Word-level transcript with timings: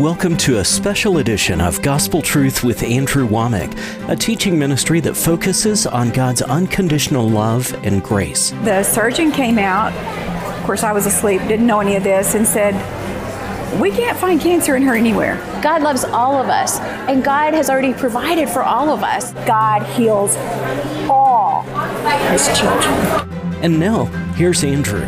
Welcome 0.00 0.38
to 0.38 0.56
a 0.56 0.64
special 0.64 1.18
edition 1.18 1.60
of 1.60 1.82
Gospel 1.82 2.22
Truth 2.22 2.64
with 2.64 2.82
Andrew 2.82 3.28
Wommack, 3.28 4.08
a 4.08 4.16
teaching 4.16 4.58
ministry 4.58 5.00
that 5.00 5.14
focuses 5.14 5.86
on 5.86 6.08
God's 6.08 6.40
unconditional 6.40 7.28
love 7.28 7.74
and 7.84 8.02
grace. 8.02 8.52
The 8.64 8.84
surgeon 8.84 9.30
came 9.30 9.58
out, 9.58 9.92
of 10.58 10.64
course, 10.64 10.82
I 10.82 10.92
was 10.92 11.04
asleep, 11.04 11.42
didn't 11.42 11.66
know 11.66 11.80
any 11.80 11.96
of 11.96 12.04
this, 12.04 12.34
and 12.34 12.46
said, 12.46 12.72
We 13.78 13.90
can't 13.90 14.16
find 14.16 14.40
cancer 14.40 14.76
in 14.76 14.82
her 14.84 14.94
anywhere. 14.94 15.36
God 15.62 15.82
loves 15.82 16.04
all 16.04 16.40
of 16.40 16.48
us, 16.48 16.80
and 16.80 17.22
God 17.22 17.52
has 17.52 17.68
already 17.68 17.92
provided 17.92 18.48
for 18.48 18.62
all 18.62 18.88
of 18.88 19.02
us. 19.02 19.34
God 19.46 19.82
heals 19.94 20.36
all 21.10 21.64
his 22.30 22.46
children. 22.58 23.28
And 23.62 23.78
now, 23.78 24.06
here's 24.36 24.64
Andrew. 24.64 25.04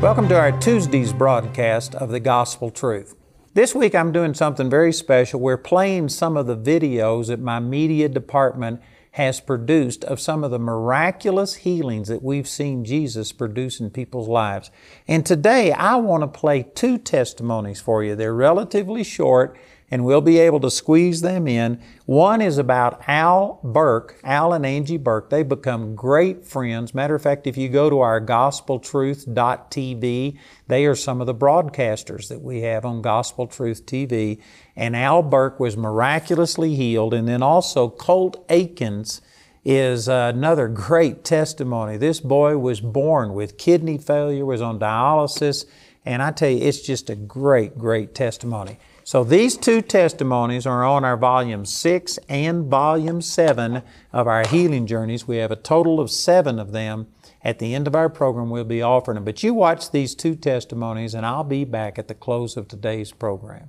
Welcome 0.00 0.28
to 0.30 0.36
our 0.36 0.50
Tuesday's 0.50 1.12
broadcast 1.12 1.94
of 1.94 2.10
the 2.10 2.20
Gospel 2.20 2.72
Truth. 2.72 3.14
This 3.54 3.72
week 3.72 3.94
I'm 3.94 4.10
doing 4.10 4.34
something 4.34 4.68
very 4.68 4.92
special. 4.92 5.38
We're 5.38 5.56
playing 5.56 6.08
some 6.08 6.36
of 6.36 6.48
the 6.48 6.56
videos 6.56 7.28
that 7.28 7.38
my 7.38 7.60
media 7.60 8.08
department 8.08 8.80
has 9.12 9.38
produced 9.38 10.02
of 10.06 10.18
some 10.18 10.42
of 10.42 10.50
the 10.50 10.58
miraculous 10.58 11.54
healings 11.54 12.08
that 12.08 12.20
we've 12.20 12.48
seen 12.48 12.84
Jesus 12.84 13.30
produce 13.30 13.78
in 13.78 13.90
people's 13.90 14.26
lives. 14.26 14.72
And 15.06 15.24
today 15.24 15.70
I 15.70 15.94
want 15.94 16.22
to 16.22 16.26
play 16.26 16.64
two 16.74 16.98
testimonies 16.98 17.80
for 17.80 18.02
you. 18.02 18.16
They're 18.16 18.34
relatively 18.34 19.04
short 19.04 19.56
and 19.94 20.04
we'll 20.04 20.20
be 20.20 20.38
able 20.40 20.58
to 20.58 20.72
squeeze 20.72 21.20
them 21.20 21.46
in. 21.46 21.80
One 22.04 22.40
is 22.40 22.58
about 22.58 23.00
Al 23.06 23.60
Burke, 23.62 24.18
Al 24.24 24.52
and 24.52 24.66
Angie 24.66 24.96
Burke. 24.96 25.30
They've 25.30 25.48
become 25.48 25.94
great 25.94 26.44
friends. 26.44 26.96
Matter 26.96 27.14
of 27.14 27.22
fact, 27.22 27.46
if 27.46 27.56
you 27.56 27.68
go 27.68 27.88
to 27.88 28.00
our 28.00 28.20
gospeltruth.tv, 28.20 30.38
they 30.66 30.86
are 30.86 30.96
some 30.96 31.20
of 31.20 31.28
the 31.28 31.34
broadcasters 31.34 32.26
that 32.26 32.42
we 32.42 32.62
have 32.62 32.84
on 32.84 33.02
Gospel 33.02 33.46
Truth 33.46 33.86
TV. 33.86 34.40
And 34.74 34.96
Al 34.96 35.22
Burke 35.22 35.60
was 35.60 35.76
miraculously 35.76 36.74
healed. 36.74 37.14
And 37.14 37.28
then 37.28 37.44
also 37.44 37.88
Colt 37.88 38.44
Aikens 38.48 39.20
is 39.64 40.08
another 40.08 40.66
great 40.88 41.22
testimony. 41.22 41.98
This 41.98 42.18
boy 42.18 42.58
was 42.58 42.80
born 42.80 43.32
with 43.32 43.58
kidney 43.58 43.98
failure, 43.98 44.44
was 44.44 44.60
on 44.60 44.80
dialysis, 44.80 45.66
and 46.04 46.20
I 46.20 46.32
tell 46.32 46.50
you, 46.50 46.66
it's 46.66 46.80
just 46.80 47.10
a 47.10 47.14
great, 47.14 47.78
great 47.78 48.12
testimony. 48.12 48.78
So 49.06 49.22
these 49.22 49.58
two 49.58 49.82
testimonies 49.82 50.64
are 50.64 50.82
on 50.82 51.04
our 51.04 51.18
volume 51.18 51.66
six 51.66 52.18
and 52.26 52.64
volume 52.70 53.20
seven 53.20 53.82
of 54.14 54.26
our 54.26 54.46
healing 54.46 54.86
journeys. 54.86 55.28
We 55.28 55.36
have 55.36 55.50
a 55.50 55.56
total 55.56 56.00
of 56.00 56.10
seven 56.10 56.58
of 56.58 56.72
them. 56.72 57.08
At 57.42 57.58
the 57.58 57.74
end 57.74 57.86
of 57.86 57.94
our 57.94 58.08
program, 58.08 58.48
we'll 58.48 58.64
be 58.64 58.80
offering 58.80 59.16
them. 59.16 59.24
But 59.26 59.42
you 59.42 59.52
watch 59.52 59.90
these 59.90 60.14
two 60.14 60.34
testimonies, 60.34 61.12
and 61.12 61.26
I'll 61.26 61.44
be 61.44 61.64
back 61.64 61.98
at 61.98 62.08
the 62.08 62.14
close 62.14 62.56
of 62.56 62.66
today's 62.66 63.12
program. 63.12 63.68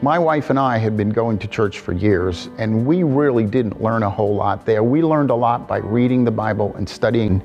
My 0.00 0.18
wife 0.18 0.48
and 0.48 0.58
I 0.58 0.78
had 0.78 0.96
been 0.96 1.10
going 1.10 1.38
to 1.40 1.46
church 1.46 1.80
for 1.80 1.92
years, 1.92 2.48
and 2.56 2.86
we 2.86 3.02
really 3.02 3.44
didn't 3.44 3.82
learn 3.82 4.02
a 4.02 4.08
whole 4.08 4.34
lot 4.34 4.64
there. 4.64 4.82
We 4.82 5.02
learned 5.02 5.28
a 5.28 5.34
lot 5.34 5.68
by 5.68 5.76
reading 5.76 6.24
the 6.24 6.30
Bible 6.30 6.74
and 6.76 6.88
studying. 6.88 7.42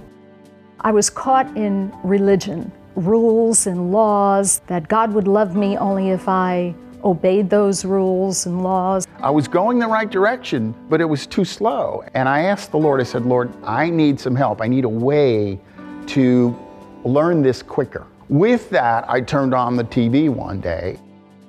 I 0.79 0.91
was 0.91 1.09
caught 1.09 1.47
in 1.57 1.93
religion, 2.05 2.71
rules 2.97 3.67
and 3.67 3.91
laws, 3.91 4.59
that 4.67 4.87
God 4.89 5.13
would 5.13 5.27
love 5.27 5.55
me 5.55 5.77
only 5.77 6.09
if 6.09 6.27
I 6.27 6.75
obeyed 7.05 7.49
those 7.49 7.85
rules 7.85 8.45
and 8.45 8.63
laws. 8.63 9.07
I 9.19 9.29
was 9.29 9.47
going 9.47 9.79
the 9.79 9.87
right 9.87 10.09
direction, 10.09 10.75
but 10.89 10.99
it 10.99 11.05
was 11.05 11.25
too 11.25 11.45
slow. 11.45 12.03
And 12.15 12.27
I 12.27 12.41
asked 12.41 12.71
the 12.71 12.77
Lord, 12.77 12.99
I 12.99 13.05
said, 13.05 13.25
Lord, 13.25 13.53
I 13.63 13.89
need 13.89 14.19
some 14.19 14.35
help. 14.35 14.61
I 14.61 14.67
need 14.67 14.83
a 14.83 14.89
way 14.89 15.57
to 16.07 16.57
learn 17.05 17.41
this 17.41 17.63
quicker. 17.63 18.05
With 18.27 18.69
that, 18.71 19.09
I 19.09 19.21
turned 19.21 19.53
on 19.53 19.77
the 19.77 19.85
TV 19.85 20.29
one 20.29 20.59
day 20.59 20.99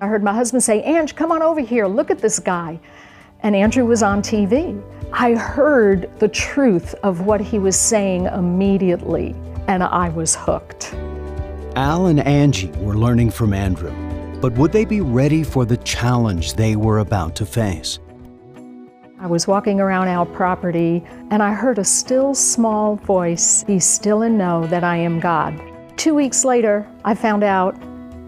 I 0.00 0.06
heard 0.06 0.22
my 0.22 0.32
husband 0.32 0.62
say, 0.62 0.80
Ange, 0.82 1.16
come 1.16 1.32
on 1.32 1.42
over 1.42 1.60
here, 1.60 1.88
look 1.88 2.10
at 2.12 2.18
this 2.18 2.38
guy. 2.38 2.78
And 3.42 3.56
Andrew 3.56 3.84
was 3.84 4.02
on 4.02 4.22
TV. 4.22 4.80
I 5.12 5.34
heard 5.34 6.08
the 6.20 6.28
truth 6.28 6.94
of 7.02 7.22
what 7.22 7.40
he 7.40 7.58
was 7.58 7.76
saying 7.76 8.26
immediately, 8.26 9.34
and 9.66 9.82
I 9.82 10.10
was 10.10 10.36
hooked. 10.36 10.94
Al 11.78 12.06
and 12.06 12.18
Angie 12.18 12.72
were 12.78 12.96
learning 12.96 13.30
from 13.30 13.54
Andrew, 13.54 13.92
but 14.40 14.52
would 14.54 14.72
they 14.72 14.84
be 14.84 15.00
ready 15.00 15.44
for 15.44 15.64
the 15.64 15.76
challenge 15.76 16.54
they 16.54 16.74
were 16.74 16.98
about 16.98 17.36
to 17.36 17.46
face? 17.46 18.00
I 19.20 19.28
was 19.28 19.46
walking 19.46 19.78
around 19.78 20.08
our 20.08 20.26
property, 20.26 21.04
and 21.30 21.40
I 21.40 21.54
heard 21.54 21.78
a 21.78 21.84
still 21.84 22.34
small 22.34 22.96
voice 22.96 23.62
be 23.62 23.78
still 23.78 24.22
and 24.22 24.36
know 24.36 24.66
that 24.66 24.82
I 24.82 24.96
am 24.96 25.20
God. 25.20 25.54
Two 25.96 26.16
weeks 26.16 26.44
later, 26.44 26.84
I 27.04 27.14
found 27.14 27.44
out 27.44 27.80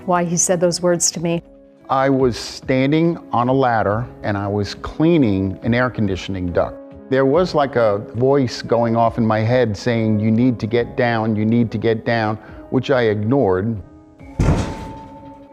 why 0.06 0.22
he 0.22 0.36
said 0.36 0.60
those 0.60 0.80
words 0.80 1.10
to 1.10 1.20
me. 1.20 1.42
I 1.88 2.08
was 2.08 2.38
standing 2.38 3.18
on 3.32 3.48
a 3.48 3.52
ladder 3.52 4.06
and 4.22 4.38
I 4.38 4.46
was 4.46 4.76
cleaning 4.76 5.58
an 5.64 5.74
air 5.74 5.90
conditioning 5.90 6.52
duct. 6.52 6.79
There 7.10 7.26
was 7.26 7.56
like 7.56 7.74
a 7.74 7.98
voice 8.14 8.62
going 8.62 8.94
off 8.94 9.18
in 9.18 9.26
my 9.26 9.40
head 9.40 9.76
saying, 9.76 10.20
You 10.20 10.30
need 10.30 10.60
to 10.60 10.68
get 10.68 10.96
down, 10.96 11.34
you 11.34 11.44
need 11.44 11.72
to 11.72 11.78
get 11.78 12.06
down, 12.06 12.36
which 12.70 12.92
I 12.92 13.02
ignored. 13.02 13.82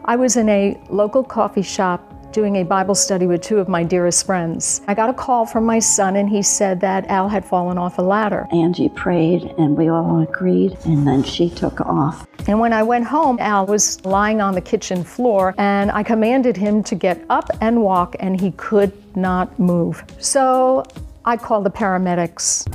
I 0.04 0.14
was 0.14 0.36
in 0.36 0.48
a 0.48 0.80
local 0.88 1.24
coffee 1.24 1.62
shop 1.62 2.32
doing 2.32 2.58
a 2.58 2.62
Bible 2.62 2.94
study 2.94 3.26
with 3.26 3.42
two 3.42 3.58
of 3.58 3.68
my 3.68 3.82
dearest 3.82 4.24
friends. 4.24 4.82
I 4.86 4.94
got 4.94 5.10
a 5.10 5.12
call 5.12 5.46
from 5.46 5.64
my 5.64 5.80
son, 5.80 6.14
and 6.14 6.30
he 6.30 6.42
said 6.42 6.80
that 6.82 7.08
Al 7.08 7.28
had 7.28 7.44
fallen 7.44 7.76
off 7.76 7.98
a 7.98 8.02
ladder. 8.02 8.46
Angie 8.52 8.90
prayed, 8.90 9.52
and 9.58 9.76
we 9.76 9.88
all 9.88 10.20
agreed, 10.20 10.78
and 10.84 11.04
then 11.04 11.24
she 11.24 11.50
took 11.50 11.80
off. 11.80 12.24
And 12.46 12.60
when 12.60 12.72
I 12.72 12.84
went 12.84 13.04
home, 13.04 13.36
Al 13.40 13.66
was 13.66 14.04
lying 14.04 14.40
on 14.40 14.54
the 14.54 14.60
kitchen 14.60 15.02
floor, 15.02 15.56
and 15.58 15.90
I 15.90 16.04
commanded 16.04 16.56
him 16.56 16.84
to 16.84 16.94
get 16.94 17.20
up 17.28 17.50
and 17.60 17.82
walk, 17.82 18.14
and 18.20 18.40
he 18.40 18.52
could 18.52 18.92
not 19.16 19.58
move. 19.58 20.04
So 20.20 20.84
I 21.28 21.36
called 21.36 21.64
the 21.64 21.70
paramedics. 21.70 22.66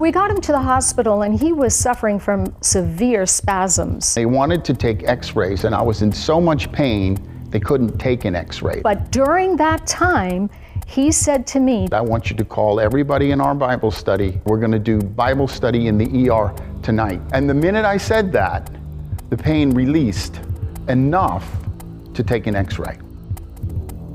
We 0.00 0.10
got 0.10 0.28
him 0.28 0.40
to 0.40 0.50
the 0.50 0.60
hospital 0.60 1.22
and 1.22 1.38
he 1.38 1.52
was 1.52 1.72
suffering 1.72 2.18
from 2.18 2.52
severe 2.60 3.26
spasms. 3.26 4.12
They 4.12 4.26
wanted 4.26 4.64
to 4.64 4.74
take 4.74 5.04
x 5.04 5.36
rays, 5.36 5.62
and 5.62 5.76
I 5.76 5.82
was 5.82 6.02
in 6.02 6.10
so 6.10 6.40
much 6.40 6.72
pain, 6.72 7.16
they 7.50 7.60
couldn't 7.60 7.96
take 7.96 8.24
an 8.24 8.34
x 8.34 8.60
ray. 8.60 8.80
But 8.82 9.12
during 9.12 9.56
that 9.58 9.86
time, 9.86 10.50
he 10.84 11.12
said 11.12 11.46
to 11.48 11.60
me, 11.60 11.86
I 11.92 12.00
want 12.00 12.28
you 12.28 12.34
to 12.34 12.44
call 12.44 12.80
everybody 12.80 13.30
in 13.30 13.40
our 13.40 13.54
Bible 13.54 13.92
study. 13.92 14.40
We're 14.46 14.58
going 14.58 14.72
to 14.72 14.80
do 14.80 14.98
Bible 14.98 15.46
study 15.46 15.86
in 15.86 15.96
the 15.96 16.28
ER 16.28 16.52
tonight. 16.82 17.20
And 17.32 17.48
the 17.48 17.54
minute 17.54 17.84
I 17.84 17.98
said 17.98 18.32
that, 18.32 18.68
the 19.30 19.36
pain 19.36 19.70
released 19.70 20.40
enough 20.88 21.48
to 22.14 22.24
take 22.24 22.48
an 22.48 22.56
x 22.56 22.80
ray. 22.80 22.98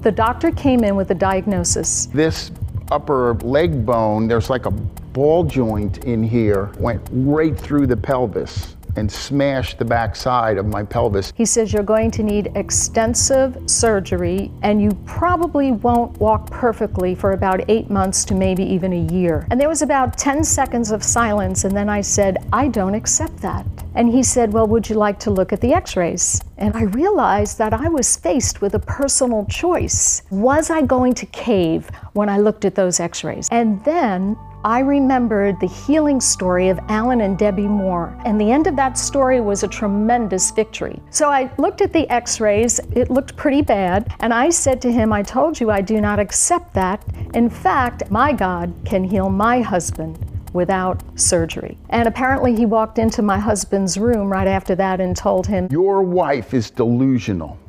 The 0.03 0.11
doctor 0.11 0.51
came 0.51 0.83
in 0.83 0.97
with 0.97 1.11
a 1.11 1.15
diagnosis. 1.15 2.07
This 2.07 2.51
upper 2.91 3.35
leg 3.35 3.85
bone, 3.85 4.27
there's 4.27 4.49
like 4.49 4.65
a 4.65 4.71
ball 4.71 5.45
joint 5.45 6.03
in 6.03 6.21
here, 6.21 6.65
went 6.77 7.01
right 7.13 7.57
through 7.57 7.87
the 7.87 7.95
pelvis 7.95 8.75
and 8.95 9.11
smashed 9.11 9.79
the 9.79 9.85
back 9.85 10.15
side 10.15 10.57
of 10.57 10.65
my 10.65 10.83
pelvis. 10.83 11.33
He 11.35 11.45
says 11.45 11.73
you're 11.73 11.83
going 11.83 12.11
to 12.11 12.23
need 12.23 12.51
extensive 12.55 13.57
surgery 13.65 14.51
and 14.61 14.81
you 14.81 14.91
probably 15.05 15.71
won't 15.71 16.17
walk 16.19 16.49
perfectly 16.49 17.15
for 17.15 17.31
about 17.31 17.61
eight 17.69 17.89
months 17.89 18.25
to 18.25 18.35
maybe 18.35 18.63
even 18.63 18.93
a 18.93 19.13
year. 19.13 19.47
And 19.49 19.59
there 19.59 19.69
was 19.69 19.81
about 19.81 20.17
10 20.17 20.43
seconds 20.43 20.91
of 20.91 21.03
silence, 21.03 21.63
and 21.63 21.75
then 21.75 21.89
I 21.89 22.01
said, 22.01 22.37
I 22.51 22.67
don't 22.67 22.95
accept 22.95 23.37
that. 23.37 23.65
And 23.95 24.09
he 24.09 24.23
said, 24.23 24.51
Well, 24.51 24.67
would 24.67 24.89
you 24.89 24.95
like 24.95 25.19
to 25.19 25.31
look 25.31 25.53
at 25.53 25.61
the 25.61 25.73
x 25.73 25.95
rays? 25.95 26.41
And 26.57 26.75
I 26.75 26.83
realized 26.83 27.57
that 27.57 27.73
I 27.73 27.89
was 27.89 28.15
faced 28.15 28.61
with 28.61 28.73
a 28.75 28.79
personal 28.79 29.45
choice. 29.45 30.23
Was 30.31 30.69
I 30.69 30.81
going 30.81 31.13
to 31.15 31.25
cave 31.27 31.89
when 32.13 32.29
I 32.29 32.37
looked 32.37 32.65
at 32.65 32.75
those 32.75 32.99
x 32.99 33.23
rays? 33.23 33.47
And 33.51 33.83
then 33.83 34.37
I 34.65 34.79
remembered 34.79 35.59
the 35.59 35.67
healing 35.67 36.21
story 36.21 36.69
of 36.69 36.79
Alan 36.87 37.19
and 37.19 37.37
Debbie 37.37 37.67
Moore, 37.67 38.17
and 38.23 38.39
the 38.39 38.49
end 38.49 38.65
of 38.65 38.77
that 38.77 38.97
story 38.97 39.41
was 39.41 39.63
a 39.63 39.67
tremendous 39.67 40.51
victory. 40.51 41.01
So 41.09 41.29
I 41.29 41.51
looked 41.57 41.81
at 41.81 41.91
the 41.91 42.09
x 42.09 42.39
rays, 42.39 42.79
it 42.95 43.11
looked 43.11 43.35
pretty 43.35 43.61
bad, 43.61 44.15
and 44.21 44.33
I 44.33 44.49
said 44.49 44.81
to 44.83 44.91
him, 44.91 45.11
I 45.11 45.21
told 45.21 45.59
you 45.59 45.69
I 45.69 45.81
do 45.81 45.99
not 45.99 46.17
accept 46.17 46.73
that. 46.75 47.03
In 47.33 47.49
fact, 47.49 48.09
my 48.09 48.31
God 48.31 48.73
can 48.85 49.03
heal 49.03 49.29
my 49.29 49.59
husband 49.59 50.17
without 50.53 51.03
surgery. 51.19 51.77
And 51.89 52.07
apparently, 52.07 52.55
he 52.55 52.65
walked 52.65 52.99
into 52.99 53.21
my 53.21 53.39
husband's 53.39 53.97
room 53.97 54.31
right 54.31 54.47
after 54.47 54.75
that 54.75 55.01
and 55.01 55.13
told 55.13 55.45
him, 55.45 55.67
Your 55.71 56.03
wife 56.03 56.53
is 56.53 56.71
delusional. 56.71 57.59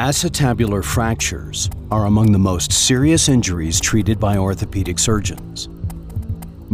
Acetabular 0.00 0.82
fractures 0.82 1.70
are 1.92 2.06
among 2.06 2.32
the 2.32 2.38
most 2.38 2.72
serious 2.72 3.28
injuries 3.28 3.80
treated 3.80 4.18
by 4.18 4.36
orthopedic 4.36 4.98
surgeons. 4.98 5.68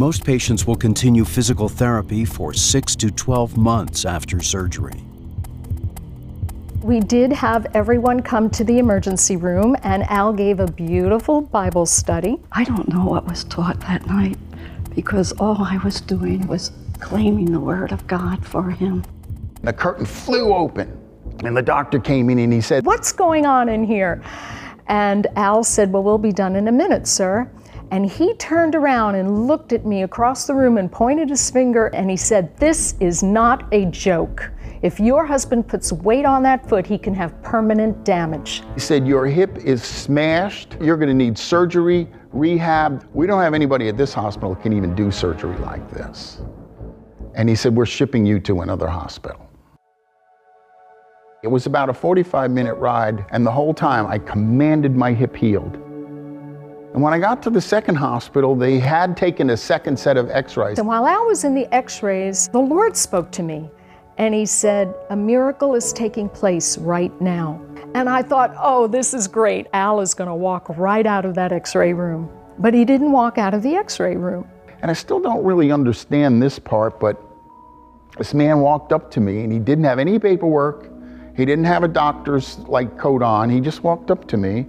Most 0.01 0.25
patients 0.25 0.65
will 0.65 0.75
continue 0.75 1.23
physical 1.23 1.69
therapy 1.69 2.25
for 2.25 2.55
6 2.55 2.95
to 2.95 3.11
12 3.11 3.55
months 3.55 4.03
after 4.03 4.41
surgery. 4.41 4.99
We 6.81 6.99
did 6.99 7.31
have 7.31 7.67
everyone 7.75 8.23
come 8.23 8.49
to 8.49 8.63
the 8.63 8.79
emergency 8.79 9.35
room, 9.35 9.77
and 9.83 10.01
Al 10.09 10.33
gave 10.33 10.59
a 10.59 10.65
beautiful 10.65 11.41
Bible 11.41 11.85
study. 11.85 12.39
I 12.51 12.63
don't 12.63 12.87
know 12.89 13.05
what 13.05 13.27
was 13.27 13.43
taught 13.43 13.79
that 13.81 14.07
night 14.07 14.39
because 14.95 15.33
all 15.33 15.61
I 15.61 15.77
was 15.83 16.01
doing 16.01 16.47
was 16.47 16.71
claiming 16.99 17.51
the 17.51 17.59
Word 17.59 17.91
of 17.91 18.07
God 18.07 18.43
for 18.43 18.71
him. 18.71 19.03
The 19.61 19.71
curtain 19.71 20.07
flew 20.07 20.51
open, 20.51 20.99
and 21.43 21.55
the 21.55 21.61
doctor 21.61 21.99
came 21.99 22.31
in 22.31 22.39
and 22.39 22.51
he 22.51 22.61
said, 22.61 22.87
What's 22.87 23.11
going 23.11 23.45
on 23.45 23.69
in 23.69 23.83
here? 23.83 24.23
And 24.87 25.27
Al 25.35 25.63
said, 25.63 25.93
Well, 25.93 26.01
we'll 26.01 26.17
be 26.17 26.33
done 26.33 26.55
in 26.55 26.67
a 26.67 26.71
minute, 26.71 27.07
sir. 27.07 27.47
And 27.91 28.09
he 28.09 28.33
turned 28.35 28.73
around 28.73 29.15
and 29.15 29.47
looked 29.47 29.73
at 29.73 29.85
me 29.85 30.03
across 30.03 30.47
the 30.47 30.53
room 30.53 30.77
and 30.77 30.89
pointed 30.89 31.29
his 31.29 31.51
finger 31.51 31.87
and 31.87 32.09
he 32.09 32.15
said, 32.15 32.55
This 32.55 32.95
is 33.01 33.21
not 33.21 33.67
a 33.73 33.85
joke. 33.87 34.49
If 34.81 34.97
your 34.97 35.25
husband 35.25 35.67
puts 35.67 35.91
weight 35.91 36.25
on 36.25 36.41
that 36.43 36.67
foot, 36.67 36.87
he 36.87 36.97
can 36.97 37.13
have 37.13 37.39
permanent 37.43 38.05
damage. 38.05 38.63
He 38.73 38.79
said, 38.79 39.05
Your 39.05 39.27
hip 39.27 39.57
is 39.57 39.83
smashed. 39.83 40.77
You're 40.79 40.95
going 40.95 41.09
to 41.09 41.13
need 41.13 41.37
surgery, 41.37 42.07
rehab. 42.31 43.05
We 43.13 43.27
don't 43.27 43.41
have 43.41 43.53
anybody 43.53 43.89
at 43.89 43.97
this 43.97 44.13
hospital 44.13 44.53
that 44.55 44.63
can 44.63 44.71
even 44.71 44.95
do 44.95 45.11
surgery 45.11 45.57
like 45.57 45.91
this. 45.91 46.41
And 47.35 47.49
he 47.49 47.55
said, 47.55 47.75
We're 47.75 47.85
shipping 47.85 48.25
you 48.25 48.39
to 48.39 48.61
another 48.61 48.87
hospital. 48.87 49.49
It 51.43 51.47
was 51.47 51.65
about 51.65 51.89
a 51.89 51.93
45 51.93 52.51
minute 52.51 52.75
ride, 52.75 53.25
and 53.31 53.45
the 53.45 53.51
whole 53.51 53.73
time 53.73 54.07
I 54.07 54.17
commanded 54.17 54.95
my 54.95 55.11
hip 55.11 55.35
healed. 55.35 55.90
And 56.93 57.01
when 57.01 57.13
I 57.13 57.19
got 57.19 57.41
to 57.43 57.49
the 57.49 57.61
second 57.61 57.95
hospital, 57.95 58.53
they 58.53 58.77
had 58.77 59.15
taken 59.15 59.51
a 59.51 59.57
second 59.57 59.97
set 59.97 60.17
of 60.17 60.29
x 60.29 60.57
rays. 60.57 60.77
And 60.77 60.87
while 60.87 61.07
Al 61.07 61.25
was 61.25 61.45
in 61.45 61.55
the 61.55 61.73
x 61.73 62.03
rays, 62.03 62.49
the 62.49 62.59
Lord 62.59 62.97
spoke 62.97 63.31
to 63.31 63.43
me 63.43 63.69
and 64.17 64.33
he 64.33 64.45
said, 64.45 64.93
A 65.09 65.15
miracle 65.15 65.73
is 65.73 65.93
taking 65.93 66.27
place 66.27 66.77
right 66.77 67.21
now. 67.21 67.61
And 67.95 68.09
I 68.09 68.21
thought, 68.21 68.53
oh, 68.59 68.87
this 68.87 69.13
is 69.13 69.27
great. 69.27 69.67
Al 69.73 70.01
is 70.01 70.13
going 70.13 70.27
to 70.27 70.35
walk 70.35 70.67
right 70.77 71.05
out 71.05 71.23
of 71.23 71.33
that 71.35 71.53
x 71.53 71.75
ray 71.75 71.93
room. 71.93 72.29
But 72.59 72.73
he 72.73 72.83
didn't 72.83 73.13
walk 73.13 73.37
out 73.37 73.53
of 73.53 73.63
the 73.63 73.75
x 73.75 73.97
ray 74.01 74.17
room. 74.17 74.45
And 74.81 74.91
I 74.91 74.93
still 74.93 75.21
don't 75.21 75.45
really 75.45 75.71
understand 75.71 76.41
this 76.41 76.59
part, 76.59 76.99
but 76.99 77.21
this 78.17 78.33
man 78.33 78.59
walked 78.59 78.91
up 78.91 79.09
to 79.11 79.21
me 79.21 79.43
and 79.43 79.53
he 79.53 79.59
didn't 79.59 79.85
have 79.85 79.97
any 79.97 80.19
paperwork. 80.19 80.89
He 81.37 81.45
didn't 81.45 81.65
have 81.65 81.83
a 81.83 81.87
doctor's 81.87 82.59
like 82.59 82.97
coat 82.97 83.23
on. 83.23 83.49
He 83.49 83.61
just 83.61 83.81
walked 83.81 84.11
up 84.11 84.27
to 84.27 84.35
me 84.35 84.65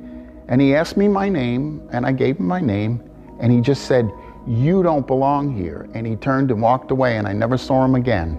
and 0.53 0.61
he 0.61 0.75
asked 0.75 0.99
me 0.99 1.09
my 1.09 1.31
name 1.31 1.81
and 1.93 2.05
I 2.05 2.13
gave 2.13 2.37
him 2.37 2.47
my 2.47 2.61
name 2.61 3.03
and 3.41 3.51
he 3.51 3.63
just 3.63 3.87
said, 3.87 4.13
"You 4.47 4.83
don't 4.83 5.07
belong 5.07 5.57
here." 5.57 5.89
And 5.95 6.07
he 6.07 6.15
turned 6.15 6.51
and 6.51 6.61
walked 6.61 6.91
away 6.91 7.17
and 7.17 7.27
I 7.27 7.33
never 7.33 7.57
saw 7.57 7.83
him 7.83 7.95
again. 7.95 8.37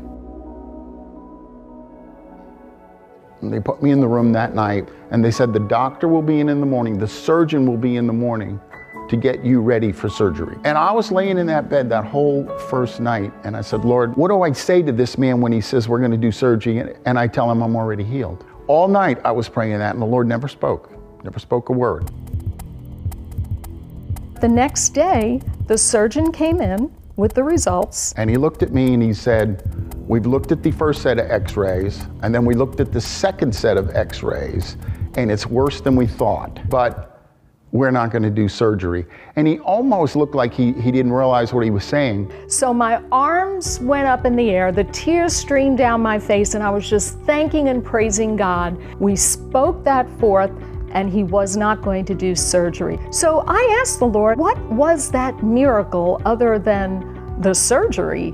And 3.42 3.51
they 3.51 3.60
put 3.60 3.81
me 3.81 3.89
in 3.89 4.00
the 4.00 4.07
room 4.07 4.31
that 4.33 4.54
night 4.54 4.89
and 5.10 5.25
they 5.25 5.31
said 5.31 5.54
the 5.54 5.60
doctor 5.60 6.07
will 6.07 6.21
be 6.21 6.39
in 6.39 6.50
in 6.50 6.60
the 6.60 6.68
morning, 6.68 7.00
the 7.00 7.07
surgeon 7.07 7.65
will 7.65 7.77
be 7.77 7.95
in 7.95 8.06
the 8.06 8.13
morning 8.13 8.62
to 9.10 9.18
get 9.18 9.44
you 9.44 9.60
ready 9.60 9.92
for 9.92 10.07
surgery. 10.07 10.57
And 10.65 10.77
I 10.77 10.92
was 10.92 11.12
laying 11.12 11.39
in 11.39 11.48
that 11.48 11.68
bed 11.68 11.89
that 11.89 12.06
whole 12.06 12.48
first 12.69 13.00
night 13.00 13.33
and 13.44 13.57
I 13.57 13.62
said, 13.62 13.86
Lord, 13.86 14.15
what 14.15 14.27
do 14.27 14.44
I 14.44 14.51
say 14.51 14.83
to 14.83 14.92
this 14.92 15.18
man 15.18 15.42
when 15.42 15.51
he 15.51 15.62
says 15.62 15.89
we're 15.89 15.98
going 15.98 16.12
to 16.12 16.18
do 16.18 16.31
surgery 16.31 16.94
and 17.06 17.18
I 17.18 17.25
tell 17.25 17.50
him 17.51 17.63
I'm 17.63 17.75
already 17.75 18.04
healed? 18.04 18.45
All 18.68 18.88
night 18.88 19.18
I 19.25 19.31
was 19.31 19.50
praying 19.50 19.80
that 19.80 19.94
and 19.94 20.01
the 20.01 20.06
Lord 20.06 20.27
never 20.27 20.48
spoke, 20.48 20.92
never 21.23 21.39
spoke 21.39 21.69
a 21.69 21.73
word. 21.73 22.09
The 24.41 24.47
next 24.47 24.89
day, 24.89 25.41
the 25.67 25.77
surgeon 25.77 26.31
came 26.31 26.61
in 26.61 26.93
with 27.15 27.33
the 27.33 27.43
results. 27.43 28.13
And 28.17 28.29
he 28.29 28.37
looked 28.37 28.63
at 28.63 28.73
me 28.73 28.93
and 28.93 29.01
he 29.01 29.13
said, 29.13 29.63
We've 30.07 30.25
looked 30.25 30.51
at 30.51 30.61
the 30.61 30.71
first 30.71 31.01
set 31.01 31.17
of 31.17 31.31
x 31.31 31.55
rays, 31.55 32.05
and 32.23 32.35
then 32.35 32.43
we 32.43 32.55
looked 32.55 32.81
at 32.81 32.91
the 32.91 32.99
second 32.99 33.55
set 33.55 33.77
of 33.77 33.95
x 33.95 34.21
rays, 34.21 34.75
and 35.15 35.31
it's 35.31 35.45
worse 35.45 35.79
than 35.79 35.95
we 35.95 36.05
thought. 36.05 36.59
But 36.69 37.13
we're 37.73 37.89
not 37.89 38.11
going 38.11 38.21
to 38.21 38.29
do 38.29 38.47
surgery. 38.47 39.05
And 39.35 39.47
he 39.47 39.59
almost 39.59 40.15
looked 40.15 40.35
like 40.35 40.53
he, 40.53 40.73
he 40.73 40.91
didn't 40.91 41.11
realize 41.11 41.53
what 41.53 41.63
he 41.63 41.71
was 41.71 41.83
saying. 41.83 42.31
So 42.47 42.71
my 42.71 43.01
arms 43.11 43.79
went 43.79 44.05
up 44.05 44.25
in 44.25 44.35
the 44.35 44.51
air, 44.51 44.71
the 44.71 44.83
tears 44.85 45.35
streamed 45.35 45.79
down 45.79 45.99
my 45.99 46.19
face, 46.19 46.53
and 46.53 46.63
I 46.63 46.69
was 46.69 46.87
just 46.87 47.17
thanking 47.21 47.69
and 47.69 47.83
praising 47.83 48.35
God. 48.35 48.77
We 48.99 49.15
spoke 49.15 49.83
that 49.85 50.07
forth, 50.19 50.51
and 50.93 51.11
he 51.11 51.23
was 51.23 51.57
not 51.57 51.81
going 51.81 52.05
to 52.05 52.15
do 52.15 52.35
surgery. 52.35 52.97
So 53.11 53.43
I 53.47 53.77
asked 53.81 53.99
the 53.99 54.07
Lord, 54.07 54.39
what 54.39 54.59
was 54.71 55.11
that 55.11 55.43
miracle 55.43 56.21
other 56.25 56.57
than 56.57 57.41
the 57.41 57.53
surgery? 57.53 58.33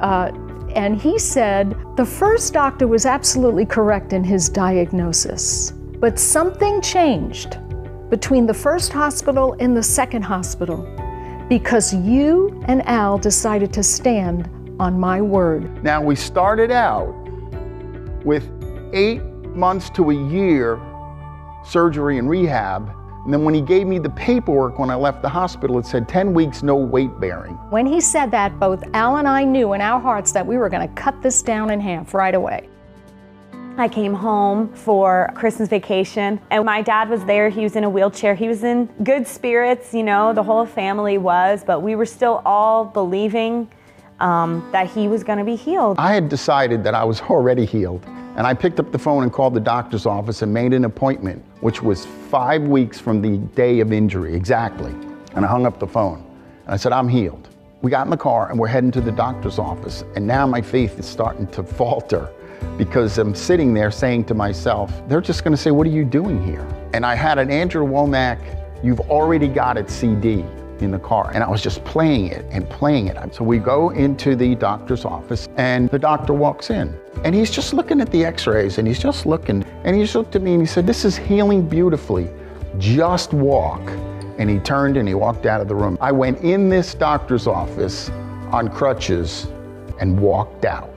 Uh, 0.00 0.32
and 0.74 1.00
he 1.00 1.18
said 1.18 1.76
the 1.96 2.04
first 2.04 2.52
doctor 2.52 2.86
was 2.86 3.06
absolutely 3.06 3.64
correct 3.64 4.12
in 4.12 4.24
his 4.24 4.48
diagnosis, 4.48 5.72
but 6.00 6.18
something 6.18 6.80
changed 6.80 7.58
between 8.10 8.46
the 8.46 8.54
first 8.54 8.92
hospital 8.92 9.56
and 9.60 9.76
the 9.76 9.82
second 9.82 10.22
hospital 10.22 10.86
because 11.48 11.94
you 11.94 12.62
and 12.66 12.86
Al 12.86 13.18
decided 13.18 13.72
to 13.72 13.82
stand 13.82 14.48
on 14.78 14.98
my 14.98 15.20
word. 15.20 15.82
Now, 15.82 16.02
we 16.02 16.14
started 16.14 16.70
out 16.70 17.14
with 18.24 18.48
eight 18.92 19.22
months 19.54 19.90
to 19.90 20.10
a 20.10 20.28
year 20.30 20.76
surgery 21.68 22.18
and 22.18 22.28
rehab. 22.28 22.90
And 23.24 23.34
then 23.34 23.44
when 23.44 23.52
he 23.52 23.60
gave 23.60 23.86
me 23.86 23.98
the 23.98 24.10
paperwork 24.10 24.78
when 24.78 24.90
I 24.90 24.94
left 24.94 25.20
the 25.20 25.28
hospital, 25.28 25.78
it 25.78 25.84
said 25.84 26.08
10 26.08 26.32
weeks, 26.32 26.62
no 26.62 26.76
weight 26.76 27.20
bearing. 27.20 27.54
When 27.70 27.84
he 27.84 28.00
said 28.00 28.30
that, 28.30 28.58
both 28.58 28.82
Al 28.94 29.16
and 29.16 29.28
I 29.28 29.44
knew 29.44 29.74
in 29.74 29.80
our 29.80 30.00
hearts 30.00 30.32
that 30.32 30.46
we 30.46 30.56
were 30.56 30.68
going 30.68 30.88
to 30.88 30.94
cut 30.94 31.20
this 31.20 31.42
down 31.42 31.70
in 31.70 31.80
half 31.80 32.14
right 32.14 32.34
away. 32.34 32.68
I 33.76 33.86
came 33.86 34.14
home 34.14 34.72
for 34.74 35.30
Christmas 35.34 35.68
vacation 35.68 36.40
and 36.50 36.64
my 36.64 36.82
dad 36.82 37.08
was 37.08 37.24
there. 37.26 37.48
He 37.48 37.62
was 37.62 37.76
in 37.76 37.84
a 37.84 37.90
wheelchair. 37.90 38.34
He 38.34 38.48
was 38.48 38.64
in 38.64 38.86
good 39.04 39.26
spirits, 39.26 39.94
you 39.94 40.02
know, 40.02 40.32
the 40.32 40.42
whole 40.42 40.66
family 40.66 41.18
was, 41.18 41.62
but 41.64 41.80
we 41.80 41.94
were 41.94 42.06
still 42.06 42.42
all 42.44 42.84
believing 42.84 43.70
um, 44.20 44.68
that 44.72 44.88
he 44.88 45.06
was 45.06 45.22
going 45.22 45.38
to 45.38 45.44
be 45.44 45.54
healed. 45.54 45.96
I 45.98 46.12
had 46.12 46.28
decided 46.28 46.82
that 46.84 46.94
I 46.94 47.04
was 47.04 47.20
already 47.20 47.64
healed. 47.64 48.04
And 48.38 48.46
I 48.46 48.54
picked 48.54 48.78
up 48.78 48.92
the 48.92 48.98
phone 49.00 49.24
and 49.24 49.32
called 49.32 49.52
the 49.52 49.60
doctor's 49.60 50.06
office 50.06 50.42
and 50.42 50.54
made 50.54 50.72
an 50.72 50.84
appointment, 50.84 51.44
which 51.60 51.82
was 51.82 52.06
five 52.30 52.62
weeks 52.62 53.00
from 53.00 53.20
the 53.20 53.38
day 53.56 53.80
of 53.80 53.92
injury, 53.92 54.32
exactly. 54.32 54.92
And 55.34 55.44
I 55.44 55.48
hung 55.48 55.66
up 55.66 55.80
the 55.80 55.88
phone. 55.88 56.24
And 56.64 56.72
I 56.72 56.76
said, 56.76 56.92
I'm 56.92 57.08
healed. 57.08 57.48
We 57.82 57.90
got 57.90 58.06
in 58.06 58.10
the 58.10 58.16
car 58.16 58.48
and 58.48 58.56
we're 58.56 58.68
heading 58.68 58.92
to 58.92 59.00
the 59.00 59.10
doctor's 59.10 59.58
office. 59.58 60.04
And 60.14 60.24
now 60.24 60.46
my 60.46 60.62
faith 60.62 61.00
is 61.00 61.06
starting 61.06 61.48
to 61.48 61.62
falter 61.80 62.32
because 62.76 63.18
I'm 63.18 63.34
sitting 63.34 63.74
there 63.74 63.90
saying 63.90 64.26
to 64.26 64.34
myself, 64.34 64.92
they're 65.08 65.20
just 65.20 65.42
going 65.42 65.52
to 65.52 65.60
say, 65.60 65.72
What 65.72 65.88
are 65.88 65.90
you 65.90 66.04
doing 66.04 66.40
here? 66.40 66.64
And 66.94 67.04
I 67.04 67.16
had 67.16 67.38
an 67.38 67.50
Andrew 67.50 67.84
Wommack, 67.84 68.38
You've 68.84 69.00
Already 69.00 69.48
Got 69.48 69.78
It 69.78 69.90
CD 69.90 70.44
in 70.82 70.90
the 70.90 70.98
car, 70.98 71.30
and 71.34 71.42
I 71.42 71.48
was 71.48 71.62
just 71.62 71.84
playing 71.84 72.28
it 72.28 72.44
and 72.50 72.68
playing 72.68 73.08
it. 73.08 73.34
So 73.34 73.44
we 73.44 73.58
go 73.58 73.90
into 73.90 74.36
the 74.36 74.54
doctor's 74.54 75.04
office, 75.04 75.48
and 75.56 75.88
the 75.90 75.98
doctor 75.98 76.32
walks 76.32 76.70
in, 76.70 76.98
and 77.24 77.34
he's 77.34 77.50
just 77.50 77.72
looking 77.72 78.00
at 78.00 78.10
the 78.10 78.24
x 78.24 78.46
rays, 78.46 78.78
and 78.78 78.86
he's 78.86 78.98
just 78.98 79.26
looking, 79.26 79.64
and 79.84 79.96
he 79.96 80.02
just 80.02 80.14
looked 80.14 80.36
at 80.36 80.42
me 80.42 80.52
and 80.52 80.62
he 80.62 80.66
said, 80.66 80.86
This 80.86 81.04
is 81.04 81.16
healing 81.16 81.68
beautifully. 81.68 82.28
Just 82.78 83.32
walk. 83.32 83.82
And 84.38 84.48
he 84.48 84.60
turned 84.60 84.96
and 84.96 85.08
he 85.08 85.14
walked 85.14 85.46
out 85.46 85.60
of 85.60 85.66
the 85.66 85.74
room. 85.74 85.98
I 86.00 86.12
went 86.12 86.42
in 86.42 86.68
this 86.68 86.94
doctor's 86.94 87.48
office 87.48 88.08
on 88.52 88.68
crutches 88.68 89.48
and 90.00 90.18
walked 90.18 90.64
out 90.64 90.90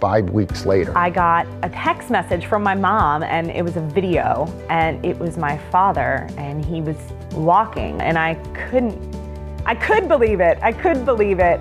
five 0.00 0.30
weeks 0.30 0.66
later. 0.66 0.96
I 0.96 1.10
got 1.10 1.46
a 1.62 1.68
text 1.68 2.10
message 2.10 2.46
from 2.46 2.62
my 2.62 2.74
mom, 2.74 3.22
and 3.22 3.50
it 3.50 3.62
was 3.62 3.76
a 3.76 3.80
video, 3.80 4.46
and 4.68 5.04
it 5.04 5.18
was 5.18 5.36
my 5.36 5.58
father, 5.70 6.28
and 6.36 6.64
he 6.64 6.80
was 6.80 6.96
walking, 7.32 8.00
and 8.00 8.18
I 8.18 8.34
couldn't, 8.68 8.96
I 9.64 9.74
could 9.74 10.08
believe 10.08 10.40
it. 10.40 10.58
I 10.62 10.72
could 10.72 11.04
believe 11.04 11.38
it. 11.38 11.60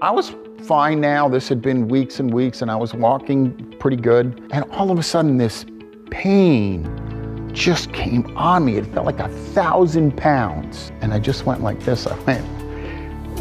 I 0.00 0.10
was 0.10 0.34
fine 0.62 1.00
now. 1.00 1.28
This 1.28 1.48
had 1.48 1.62
been 1.62 1.88
weeks 1.88 2.20
and 2.20 2.32
weeks, 2.32 2.62
and 2.62 2.70
I 2.70 2.76
was 2.76 2.94
walking 2.94 3.74
pretty 3.78 3.96
good. 3.96 4.48
And 4.50 4.64
all 4.70 4.90
of 4.90 4.98
a 4.98 5.02
sudden, 5.02 5.38
this 5.38 5.64
pain 6.10 7.50
just 7.52 7.92
came 7.92 8.36
on 8.36 8.64
me. 8.64 8.76
It 8.76 8.86
felt 8.86 9.06
like 9.06 9.20
a 9.20 9.28
thousand 9.28 10.16
pounds. 10.16 10.92
And 11.00 11.14
I 11.14 11.18
just 11.18 11.46
went 11.46 11.62
like 11.62 11.80
this. 11.80 12.06
I 12.06 12.18
went, 12.20 12.44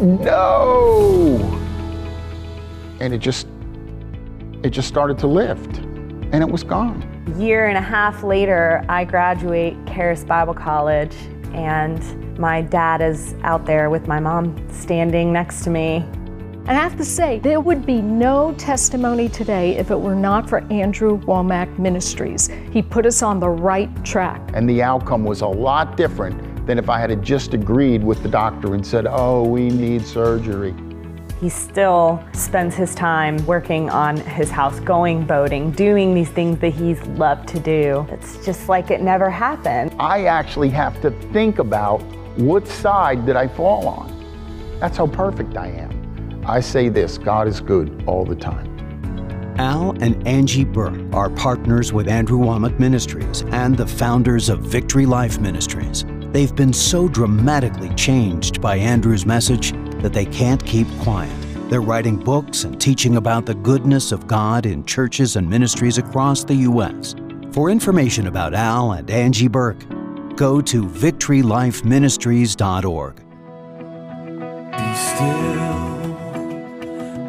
no 0.01 1.62
and 3.03 3.13
it 3.13 3.19
just 3.19 3.47
it 4.63 4.69
just 4.69 4.87
started 4.87 5.19
to 5.19 5.27
lift 5.27 5.79
and 6.31 6.35
it 6.35 6.49
was 6.49 6.63
gone. 6.63 7.03
Year 7.37 7.67
and 7.67 7.77
a 7.77 7.81
half 7.81 8.23
later, 8.23 8.83
I 8.87 9.03
graduate 9.03 9.75
Charis 9.85 10.23
Bible 10.23 10.53
College 10.53 11.13
and 11.53 11.99
my 12.39 12.61
dad 12.61 13.01
is 13.01 13.35
out 13.43 13.65
there 13.65 13.89
with 13.89 14.07
my 14.07 14.21
mom 14.21 14.55
standing 14.71 15.33
next 15.33 15.65
to 15.65 15.69
me. 15.69 15.97
And 16.65 16.69
I 16.69 16.75
have 16.75 16.95
to 16.95 17.03
say, 17.03 17.39
there 17.39 17.59
would 17.59 17.85
be 17.85 18.01
no 18.01 18.53
testimony 18.53 19.27
today 19.27 19.75
if 19.75 19.91
it 19.91 19.99
were 19.99 20.15
not 20.15 20.47
for 20.47 20.59
Andrew 20.71 21.19
Wommack 21.19 21.77
Ministries. 21.77 22.47
He 22.71 22.81
put 22.81 23.05
us 23.05 23.21
on 23.21 23.41
the 23.41 23.49
right 23.49 23.91
track. 24.05 24.41
And 24.53 24.67
the 24.67 24.81
outcome 24.81 25.25
was 25.25 25.41
a 25.41 25.47
lot 25.47 25.97
different 25.97 26.65
than 26.65 26.79
if 26.79 26.89
I 26.89 26.99
had 26.99 27.21
just 27.21 27.53
agreed 27.53 28.01
with 28.01 28.23
the 28.23 28.29
doctor 28.29 28.75
and 28.75 28.87
said, 28.87 29.07
oh, 29.09 29.43
we 29.43 29.67
need 29.67 30.05
surgery. 30.05 30.73
He 31.43 31.49
still 31.49 32.23
spends 32.31 32.73
his 32.73 32.95
time 32.95 33.45
working 33.45 33.89
on 33.89 34.15
his 34.15 34.49
house, 34.49 34.79
going 34.79 35.25
boating, 35.25 35.71
doing 35.71 36.13
these 36.13 36.29
things 36.29 36.57
that 36.59 36.69
he's 36.69 37.01
loved 37.17 37.49
to 37.49 37.59
do. 37.59 38.07
It's 38.11 38.37
just 38.45 38.69
like 38.69 38.91
it 38.91 39.01
never 39.01 39.29
happened. 39.29 39.93
I 39.99 40.23
actually 40.23 40.69
have 40.69 41.01
to 41.01 41.11
think 41.33 41.59
about 41.59 42.01
what 42.37 42.65
side 42.65 43.25
did 43.25 43.35
I 43.35 43.49
fall 43.49 43.89
on. 43.89 44.79
That's 44.79 44.95
how 44.95 45.07
perfect 45.07 45.57
I 45.57 45.67
am. 45.67 46.45
I 46.47 46.61
say 46.61 46.87
this 46.87 47.17
God 47.17 47.49
is 47.49 47.59
good 47.59 48.05
all 48.07 48.23
the 48.23 48.37
time. 48.37 48.69
Al 49.59 50.01
and 50.01 50.25
Angie 50.25 50.63
Burke 50.63 51.13
are 51.13 51.29
partners 51.29 51.91
with 51.91 52.07
Andrew 52.07 52.39
Wommack 52.39 52.79
Ministries 52.79 53.43
and 53.49 53.75
the 53.75 53.85
founders 53.85 54.47
of 54.47 54.59
Victory 54.59 55.05
Life 55.05 55.41
Ministries. 55.41 56.05
They've 56.31 56.55
been 56.55 56.73
so 56.73 57.09
dramatically 57.09 57.93
changed 57.95 58.61
by 58.61 58.77
Andrew's 58.77 59.25
message 59.25 59.73
that 60.03 60.13
they 60.13 60.25
can't 60.25 60.63
keep 60.63 60.87
quiet. 60.99 61.33
They're 61.69 61.81
writing 61.81 62.17
books 62.17 62.65
and 62.65 62.79
teaching 62.79 63.15
about 63.15 63.47
the 63.47 63.55
goodness 63.55 64.11
of 64.11 64.27
God 64.27 64.67
in 64.67 64.85
churches 64.85 65.37
and 65.37 65.49
ministries 65.49 65.97
across 65.97 66.43
the 66.43 66.53
U.S. 66.55 67.15
For 67.51 67.71
information 67.71 68.27
about 68.27 68.53
Al 68.53 68.91
and 68.91 69.09
Angie 69.09 69.47
Burke, 69.47 69.83
go 70.35 70.61
to 70.61 70.83
victorylifeministries.org. 70.83 73.15
Be 74.71 74.95
still 74.95 75.53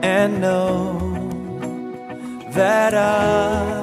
and 0.04 0.40
know 0.40 0.99
that 2.52 2.95
I 2.95 3.83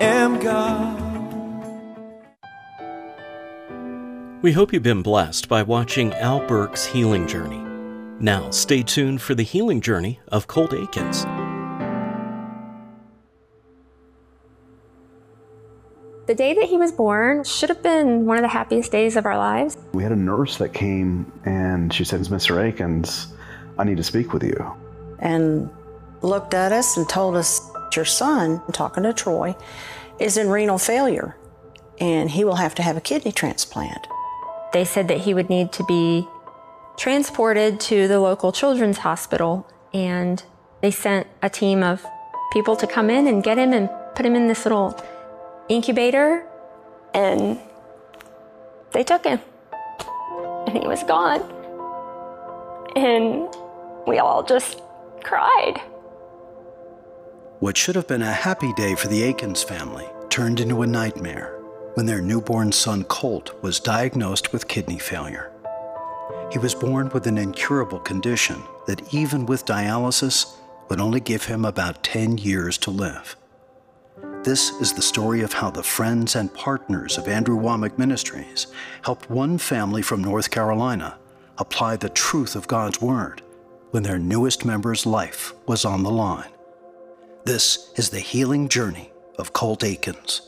am 0.00 0.40
God. 0.40 1.03
We 4.44 4.52
hope 4.52 4.74
you've 4.74 4.82
been 4.82 5.00
blessed 5.00 5.48
by 5.48 5.62
watching 5.62 6.12
Al 6.12 6.46
Burke's 6.46 6.84
healing 6.84 7.26
journey. 7.26 7.62
Now, 8.22 8.50
stay 8.50 8.82
tuned 8.82 9.22
for 9.22 9.34
the 9.34 9.42
healing 9.42 9.80
journey 9.80 10.20
of 10.28 10.48
Colt 10.48 10.74
Aikens. 10.74 11.22
The 16.26 16.34
day 16.34 16.52
that 16.52 16.64
he 16.64 16.76
was 16.76 16.92
born 16.92 17.42
should 17.44 17.70
have 17.70 17.82
been 17.82 18.26
one 18.26 18.36
of 18.36 18.42
the 18.42 18.48
happiest 18.48 18.92
days 18.92 19.16
of 19.16 19.24
our 19.24 19.38
lives. 19.38 19.78
We 19.94 20.02
had 20.02 20.12
a 20.12 20.16
nurse 20.16 20.58
that 20.58 20.74
came 20.74 21.32
and 21.46 21.90
she 21.90 22.04
said, 22.04 22.20
Mr. 22.20 22.62
Aikens, 22.62 23.28
I 23.78 23.84
need 23.84 23.96
to 23.96 24.04
speak 24.04 24.34
with 24.34 24.42
you. 24.42 24.74
And 25.20 25.70
looked 26.20 26.52
at 26.52 26.70
us 26.70 26.98
and 26.98 27.08
told 27.08 27.34
us, 27.36 27.66
Your 27.96 28.04
son, 28.04 28.60
I'm 28.66 28.72
talking 28.74 29.04
to 29.04 29.14
Troy, 29.14 29.56
is 30.18 30.36
in 30.36 30.50
renal 30.50 30.76
failure 30.76 31.34
and 31.98 32.30
he 32.30 32.44
will 32.44 32.56
have 32.56 32.74
to 32.74 32.82
have 32.82 32.98
a 32.98 33.00
kidney 33.00 33.32
transplant. 33.32 34.06
They 34.74 34.84
said 34.84 35.06
that 35.06 35.18
he 35.18 35.34
would 35.34 35.48
need 35.48 35.70
to 35.74 35.84
be 35.84 36.26
transported 36.96 37.78
to 37.78 38.08
the 38.08 38.18
local 38.18 38.50
children's 38.50 38.98
hospital, 38.98 39.70
and 39.94 40.42
they 40.80 40.90
sent 40.90 41.28
a 41.40 41.48
team 41.48 41.84
of 41.84 42.04
people 42.52 42.74
to 42.76 42.86
come 42.88 43.08
in 43.08 43.28
and 43.28 43.40
get 43.40 43.56
him 43.56 43.72
and 43.72 43.88
put 44.16 44.26
him 44.26 44.34
in 44.34 44.48
this 44.48 44.64
little 44.66 45.00
incubator, 45.68 46.44
and 47.14 47.60
they 48.90 49.04
took 49.04 49.24
him, 49.24 49.38
and 50.66 50.76
he 50.76 50.88
was 50.88 51.04
gone. 51.04 51.40
And 52.96 53.48
we 54.08 54.18
all 54.18 54.42
just 54.42 54.82
cried. 55.22 55.80
What 57.60 57.76
should 57.76 57.94
have 57.94 58.08
been 58.08 58.22
a 58.22 58.32
happy 58.32 58.72
day 58.72 58.96
for 58.96 59.06
the 59.06 59.22
Aikens 59.22 59.62
family 59.62 60.08
turned 60.30 60.58
into 60.58 60.82
a 60.82 60.86
nightmare 60.88 61.63
when 61.94 62.06
their 62.06 62.20
newborn 62.20 62.72
son 62.72 63.04
Colt 63.04 63.62
was 63.62 63.80
diagnosed 63.80 64.52
with 64.52 64.68
kidney 64.68 64.98
failure. 64.98 65.52
He 66.52 66.58
was 66.58 66.74
born 66.74 67.08
with 67.10 67.26
an 67.26 67.38
incurable 67.38 68.00
condition 68.00 68.62
that, 68.86 69.14
even 69.14 69.46
with 69.46 69.66
dialysis, 69.66 70.56
would 70.88 71.00
only 71.00 71.20
give 71.20 71.44
him 71.44 71.64
about 71.64 72.04
10 72.04 72.38
years 72.38 72.76
to 72.78 72.90
live. 72.90 73.36
This 74.42 74.70
is 74.80 74.92
the 74.92 75.02
story 75.02 75.40
of 75.40 75.54
how 75.54 75.70
the 75.70 75.82
friends 75.82 76.36
and 76.36 76.52
partners 76.52 77.16
of 77.16 77.28
Andrew 77.28 77.58
Wommack 77.58 77.96
Ministries 77.96 78.66
helped 79.02 79.30
one 79.30 79.56
family 79.56 80.02
from 80.02 80.22
North 80.22 80.50
Carolina 80.50 81.18
apply 81.56 81.96
the 81.96 82.10
truth 82.10 82.54
of 82.54 82.68
God's 82.68 83.00
Word 83.00 83.40
when 83.92 84.02
their 84.02 84.18
newest 84.18 84.64
member's 84.64 85.06
life 85.06 85.54
was 85.66 85.84
on 85.84 86.02
the 86.02 86.10
line. 86.10 86.50
This 87.44 87.92
is 87.96 88.10
the 88.10 88.20
healing 88.20 88.68
journey 88.68 89.12
of 89.38 89.52
Colt 89.52 89.84
Aikens. 89.84 90.42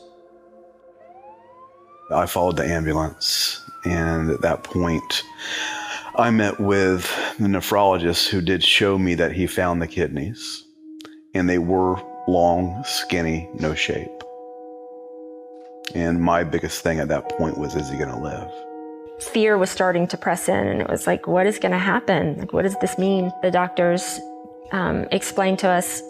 I 2.09 2.25
followed 2.25 2.55
the 2.55 2.65
ambulance, 2.65 3.69
and 3.83 4.29
at 4.29 4.41
that 4.41 4.63
point, 4.63 5.23
I 6.15 6.31
met 6.31 6.57
with 6.59 7.03
the 7.37 7.47
nephrologist 7.47 8.29
who 8.29 8.41
did 8.41 8.63
show 8.63 8.97
me 8.97 9.15
that 9.15 9.33
he 9.33 9.45
found 9.45 9.81
the 9.81 9.87
kidneys, 9.87 10.63
and 11.33 11.49
they 11.49 11.57
were 11.57 12.01
long, 12.27 12.81
skinny, 12.85 13.49
no 13.59 13.75
shape. 13.75 14.09
And 15.95 16.21
my 16.21 16.43
biggest 16.45 16.81
thing 16.81 16.99
at 16.99 17.09
that 17.09 17.27
point 17.29 17.57
was, 17.57 17.75
is 17.75 17.89
he 17.89 17.97
going 17.97 18.09
to 18.09 18.19
live? 18.19 18.49
Fear 19.19 19.57
was 19.57 19.69
starting 19.69 20.07
to 20.07 20.17
press 20.17 20.47
in, 20.47 20.55
and 20.55 20.81
it 20.81 20.89
was 20.89 21.07
like, 21.07 21.27
what 21.27 21.45
is 21.45 21.59
going 21.59 21.71
to 21.73 21.77
happen? 21.77 22.37
Like, 22.37 22.53
what 22.53 22.61
does 22.61 22.77
this 22.79 22.97
mean? 22.97 23.31
The 23.41 23.51
doctors 23.51 24.19
um, 24.71 25.07
explained 25.11 25.59
to 25.59 25.67
us, 25.67 26.01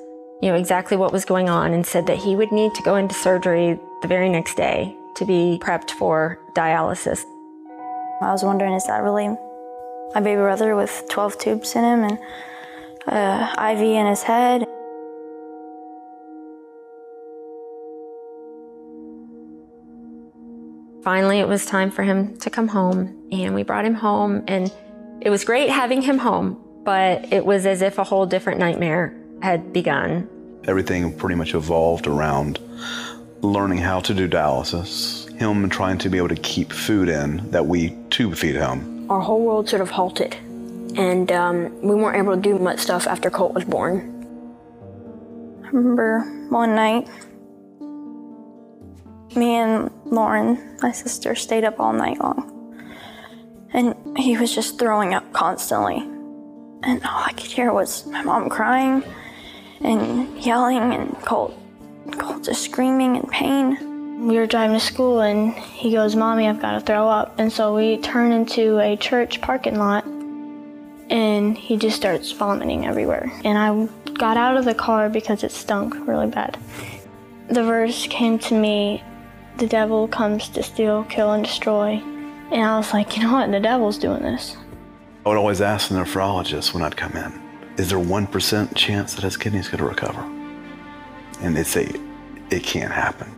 you 0.42 0.50
know, 0.50 0.56
exactly 0.56 0.96
what 0.96 1.12
was 1.12 1.26
going 1.26 1.50
on, 1.50 1.74
and 1.74 1.88
said 1.88 2.06
that 2.06 2.18
he 2.18 2.36
would 2.36 2.52
need 2.52 2.76
to 2.76 2.84
go 2.84 2.96
into 2.96 3.16
surgery 3.16 3.80
the 4.04 4.08
very 4.08 4.30
next 4.30 4.56
day 4.56 4.97
to 5.18 5.26
be 5.26 5.60
prepped 5.62 5.92
for 5.92 6.40
dialysis. 6.56 7.24
I 8.22 8.32
was 8.32 8.44
wondering, 8.44 8.74
is 8.74 8.86
that 8.88 9.04
really 9.04 9.28
my 10.14 10.22
baby 10.22 10.42
brother 10.42 10.76
with 10.76 11.04
12 11.10 11.38
tubes 11.38 11.76
in 11.76 11.84
him 11.84 12.04
and 12.04 12.20
uh, 13.08 13.72
IV 13.72 13.82
in 13.82 14.06
his 14.06 14.24
head? 14.24 14.66
Finally, 21.04 21.40
it 21.40 21.48
was 21.48 21.66
time 21.66 21.90
for 21.90 22.04
him 22.04 22.38
to 22.38 22.50
come 22.50 22.68
home, 22.68 23.28
and 23.32 23.56
we 23.56 23.64
brought 23.64 23.86
him 23.86 23.94
home, 23.94 24.44
and 24.48 24.74
it 25.22 25.30
was 25.30 25.46
great 25.46 25.70
having 25.70 26.02
him 26.02 26.18
home, 26.18 26.62
but 26.84 27.32
it 27.32 27.46
was 27.46 27.66
as 27.66 27.82
if 27.82 27.98
a 27.98 28.04
whole 28.04 28.26
different 28.26 28.60
nightmare 28.60 29.18
had 29.42 29.72
begun. 29.72 30.30
Everything 30.66 31.16
pretty 31.16 31.36
much 31.36 31.54
evolved 31.54 32.08
around 32.08 32.60
learning 33.42 33.80
how 33.80 34.00
to 34.02 34.14
do 34.14 34.28
dialysis, 34.28 35.32
him 35.38 35.70
trying 35.70 35.98
to 36.00 36.10
be 36.10 36.18
able 36.18 36.30
to 36.30 36.36
keep 36.36 36.72
food 36.72 37.10
in 37.10 37.50
that 37.52 37.66
we 37.66 37.96
tube 38.10 38.36
feed 38.36 38.56
him. 38.56 39.10
Our 39.10 39.22
whole 39.22 39.42
world 39.42 39.70
sort 39.70 39.82
of 39.82 39.90
halted, 39.90 40.36
and 40.96 41.32
um, 41.32 41.82
we 41.82 41.96
weren't 41.96 42.18
able 42.18 42.36
to 42.36 42.42
do 42.42 42.58
much 42.58 42.80
stuff 42.80 43.08
after 43.08 43.30
Colt 43.30 43.54
was 43.54 43.64
born. 43.64 44.14
I 45.64 45.70
remember 45.70 46.22
one 46.50 46.76
night, 46.76 47.08
me 49.36 49.56
and 49.56 49.92
Lauren, 50.06 50.78
my 50.82 50.92
sister, 50.92 51.36
stayed 51.36 51.64
up 51.64 51.80
all 51.80 51.94
night 51.94 52.20
long. 52.20 52.54
And 53.74 54.18
he 54.18 54.38
was 54.38 54.56
just 54.56 54.80
throwing 54.80 55.14
up 55.14 55.32
constantly. 55.34 55.98
And 56.84 57.04
all 57.04 57.24
I 57.26 57.34
could 57.34 57.52
hear 57.52 57.74
was 57.74 58.06
my 58.08 58.24
mom 58.24 58.50
crying 58.50 59.04
and 59.82 60.38
yelling, 60.40 60.94
and 60.94 61.14
Colt 61.22 61.54
Colt 62.12 62.44
just 62.44 62.64
screaming 62.64 63.16
in 63.16 63.24
pain. 63.24 64.28
We 64.28 64.38
were 64.38 64.48
driving 64.48 64.78
to 64.78 64.84
school 64.84 65.22
and 65.22 65.54
he 65.54 65.92
goes, 65.92 66.16
Mommy, 66.16 66.48
I've 66.48 66.62
got 66.62 66.74
to 66.74 66.80
throw 66.82 67.08
up. 67.08 67.40
And 67.40 67.52
so 67.52 67.76
we 67.76 67.98
turn 67.98 68.32
into 68.32 68.80
a 68.80 68.96
church 68.98 69.42
parking 69.42 69.78
lot 69.78 70.06
and 71.10 71.58
he 71.58 71.78
just 71.78 71.96
starts 71.96 72.32
vomiting 72.32 72.86
everywhere. 72.86 73.32
And 73.44 73.58
I 73.58 74.12
got 74.14 74.38
out 74.38 74.58
of 74.58 74.66
the 74.66 74.74
car 74.74 75.10
because 75.10 75.44
it 75.44 75.52
stunk 75.52 75.96
really 76.08 76.28
bad. 76.28 76.58
The 77.50 77.64
verse 77.64 78.08
came 78.08 78.40
to 78.40 78.60
me 78.60 79.04
the 79.58 79.68
devil 79.68 80.08
comes 80.08 80.50
to 80.50 80.62
steal, 80.62 81.04
kill, 81.06 81.32
and 81.32 81.44
destroy. 81.44 82.02
And 82.52 82.62
I 82.62 82.78
was 82.78 82.94
like, 82.94 83.18
you 83.18 83.24
know 83.24 83.34
what? 83.34 83.52
The 83.52 83.60
devil's 83.60 83.98
doing 83.98 84.22
this. 84.22 84.56
I 85.26 85.30
would 85.30 85.38
always 85.38 85.62
ask 85.62 85.90
the 85.90 85.96
nephrologist 85.96 86.74
when 86.74 86.84
I'd 86.84 86.96
come 86.96 87.14
in, 87.14 87.42
is 87.78 87.90
there 87.90 87.98
1% 87.98 88.76
chance 88.76 89.16
that 89.16 89.24
his 89.24 89.36
kidney's 89.36 89.68
going 89.68 89.80
to 89.80 89.90
recover? 89.90 90.37
And 91.42 91.56
they'd 91.56 91.68
say, 91.68 91.92
it 92.50 92.64
can't 92.64 92.92
happen. 92.92 93.34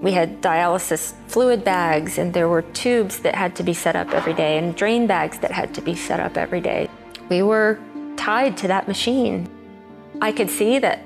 We 0.00 0.12
had 0.12 0.42
dialysis 0.42 1.14
fluid 1.26 1.64
bags, 1.64 2.18
and 2.18 2.34
there 2.34 2.48
were 2.48 2.62
tubes 2.62 3.20
that 3.20 3.34
had 3.34 3.56
to 3.56 3.62
be 3.62 3.72
set 3.72 3.96
up 3.96 4.10
every 4.10 4.34
day, 4.34 4.58
and 4.58 4.74
drain 4.76 5.06
bags 5.06 5.38
that 5.38 5.50
had 5.50 5.74
to 5.74 5.80
be 5.80 5.94
set 5.94 6.20
up 6.20 6.36
every 6.36 6.60
day. 6.60 6.90
We 7.28 7.42
were 7.42 7.78
tied 8.16 8.56
to 8.58 8.68
that 8.68 8.88
machine. 8.88 9.48
I 10.20 10.32
could 10.32 10.50
see 10.50 10.78
that 10.78 11.02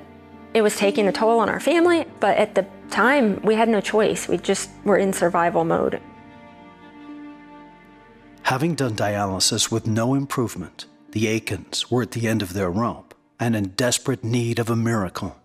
it 0.54 0.62
was 0.62 0.76
taking 0.76 1.06
a 1.06 1.12
toll 1.12 1.38
on 1.38 1.48
our 1.48 1.60
family, 1.60 2.04
but 2.18 2.36
at 2.36 2.54
the 2.54 2.66
time, 2.90 3.40
we 3.42 3.54
had 3.54 3.68
no 3.68 3.80
choice. 3.80 4.28
We 4.28 4.36
just 4.36 4.70
were 4.84 4.98
in 4.98 5.12
survival 5.12 5.64
mode. 5.64 6.00
Having 8.42 8.74
done 8.74 8.96
dialysis 8.96 9.70
with 9.70 9.86
no 9.86 10.14
improvement, 10.14 10.86
the 11.12 11.28
Aikens 11.28 11.90
were 11.90 12.02
at 12.02 12.10
the 12.10 12.26
end 12.26 12.42
of 12.42 12.52
their 12.52 12.70
rope 12.70 13.14
and 13.38 13.54
in 13.54 13.70
desperate 13.70 14.24
need 14.24 14.58
of 14.58 14.68
a 14.68 14.76
miracle. 14.76 15.39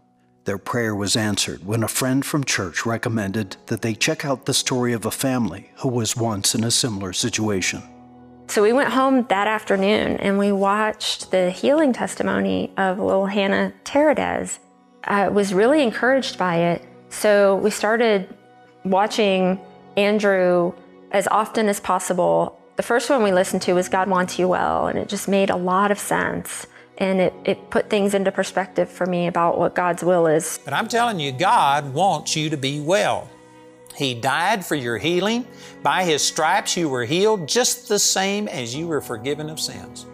Their 0.45 0.59
prayer 0.59 0.95
was 0.95 1.15
answered 1.15 1.65
when 1.65 1.81
a 1.81 1.87
friend 1.87 2.23
from 2.23 2.43
church 2.43 2.85
recommended 2.85 3.57
that 3.65 3.81
they 3.81 3.95
check 3.95 4.23
out 4.23 4.45
the 4.45 4.53
story 4.53 4.93
of 4.93 5.03
a 5.03 5.11
family 5.11 5.71
who 5.77 5.89
was 5.89 6.15
once 6.15 6.53
in 6.53 6.63
a 6.63 6.69
similar 6.69 7.13
situation. 7.13 7.81
So 8.47 8.61
we 8.61 8.71
went 8.71 8.89
home 8.89 9.25
that 9.29 9.47
afternoon 9.47 10.17
and 10.17 10.37
we 10.37 10.51
watched 10.51 11.31
the 11.31 11.49
healing 11.49 11.93
testimony 11.93 12.71
of 12.77 12.99
little 12.99 13.25
Hannah 13.25 13.73
Teradez. 13.83 14.59
I 15.03 15.29
was 15.29 15.51
really 15.51 15.81
encouraged 15.81 16.37
by 16.37 16.57
it. 16.57 16.85
So 17.09 17.55
we 17.55 17.71
started 17.71 18.31
watching 18.83 19.59
Andrew 19.97 20.73
as 21.09 21.27
often 21.29 21.67
as 21.69 21.79
possible. 21.79 22.61
The 22.75 22.83
first 22.83 23.09
one 23.09 23.23
we 23.23 23.31
listened 23.31 23.63
to 23.63 23.73
was 23.73 23.89
God 23.89 24.07
Wants 24.07 24.37
You 24.37 24.47
Well, 24.47 24.87
and 24.87 24.99
it 24.99 25.09
just 25.09 25.27
made 25.27 25.49
a 25.49 25.55
lot 25.55 25.89
of 25.89 25.97
sense. 25.97 26.67
And 26.97 27.19
it, 27.19 27.33
it 27.43 27.69
put 27.69 27.89
things 27.89 28.13
into 28.13 28.31
perspective 28.31 28.89
for 28.89 29.05
me 29.05 29.27
about 29.27 29.57
what 29.57 29.75
God's 29.75 30.03
will 30.03 30.27
is. 30.27 30.59
But 30.63 30.73
I'm 30.73 30.87
telling 30.87 31.19
you, 31.19 31.31
God 31.31 31.93
wants 31.93 32.35
you 32.35 32.49
to 32.49 32.57
be 32.57 32.79
well. 32.79 33.29
He 33.95 34.13
died 34.13 34.65
for 34.65 34.75
your 34.75 34.97
healing. 34.97 35.47
By 35.83 36.03
His 36.03 36.21
stripes 36.21 36.75
you 36.75 36.89
were 36.89 37.05
healed 37.05 37.47
just 37.47 37.87
the 37.87 37.99
same 37.99 38.47
as 38.47 38.75
you 38.75 38.87
were 38.87 39.01
forgiven 39.01 39.49
of 39.49 39.59
sins. 39.59 40.05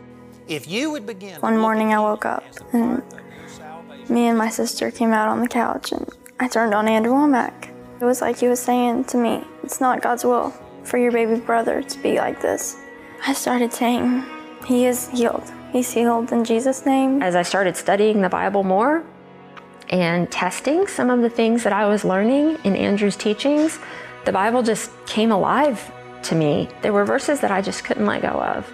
If 0.47 0.67
you 0.67 0.91
would 0.91 1.05
begin. 1.05 1.39
One 1.41 1.57
morning 1.57 1.93
I 1.93 1.99
woke 1.99 2.25
up 2.25 2.43
and 2.73 3.01
me 4.09 4.27
and 4.27 4.37
my 4.37 4.49
sister 4.49 4.91
came 4.91 5.13
out 5.13 5.29
on 5.29 5.39
the 5.39 5.47
couch 5.47 5.91
and 5.91 6.07
I 6.39 6.47
turned 6.47 6.73
on 6.73 6.87
Andrew 6.87 7.13
Wommack. 7.13 7.69
It 7.99 8.05
was 8.05 8.21
like 8.21 8.39
he 8.39 8.47
was 8.47 8.59
saying 8.59 9.05
to 9.05 9.17
me, 9.17 9.43
it's 9.63 9.79
not 9.79 10.01
God's 10.01 10.25
will 10.25 10.53
for 10.83 10.97
your 10.97 11.11
baby 11.11 11.39
brother 11.39 11.81
to 11.83 11.99
be 11.99 12.17
like 12.17 12.41
this. 12.41 12.75
I 13.25 13.33
started 13.33 13.71
saying, 13.71 14.25
he 14.65 14.85
is 14.85 15.07
healed. 15.09 15.51
He's 15.71 15.91
healed 15.93 16.33
in 16.33 16.43
Jesus' 16.43 16.85
name. 16.85 17.23
As 17.23 17.33
I 17.33 17.43
started 17.43 17.77
studying 17.77 18.21
the 18.21 18.29
Bible 18.29 18.63
more 18.63 19.05
and 19.89 20.29
testing 20.29 20.85
some 20.85 21.09
of 21.09 21.21
the 21.21 21.29
things 21.29 21.63
that 21.63 21.71
I 21.71 21.87
was 21.87 22.03
learning 22.03 22.57
in 22.65 22.75
Andrew's 22.75 23.15
teachings, 23.15 23.79
the 24.25 24.33
Bible 24.33 24.63
just 24.63 24.91
came 25.05 25.31
alive 25.31 25.91
to 26.23 26.35
me. 26.35 26.67
There 26.81 26.91
were 26.91 27.05
verses 27.05 27.39
that 27.39 27.51
I 27.51 27.61
just 27.61 27.85
couldn't 27.85 28.05
let 28.05 28.21
go 28.21 28.29
of. 28.29 28.71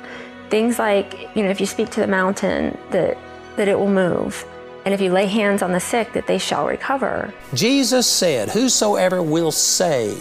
Things 0.50 0.80
like, 0.80 1.30
you 1.36 1.44
know, 1.44 1.50
if 1.50 1.60
you 1.60 1.68
speak 1.68 1.92
to 1.92 2.00
the 2.00 2.08
mountain, 2.08 2.76
that, 2.90 3.18
that 3.58 3.68
it 3.68 3.78
will 3.78 3.92
move. 3.92 4.44
And 4.84 4.94
if 4.94 5.00
you 5.02 5.12
lay 5.12 5.28
hands 5.28 5.62
on 5.62 5.74
the 5.74 5.80
sick, 5.80 6.14
that 6.14 6.26
they 6.26 6.38
shall 6.40 6.66
recover. 6.66 7.32
Jesus 7.54 8.08
said, 8.08 8.50
Whosoever 8.50 9.22
will 9.22 9.52
say 9.52 10.18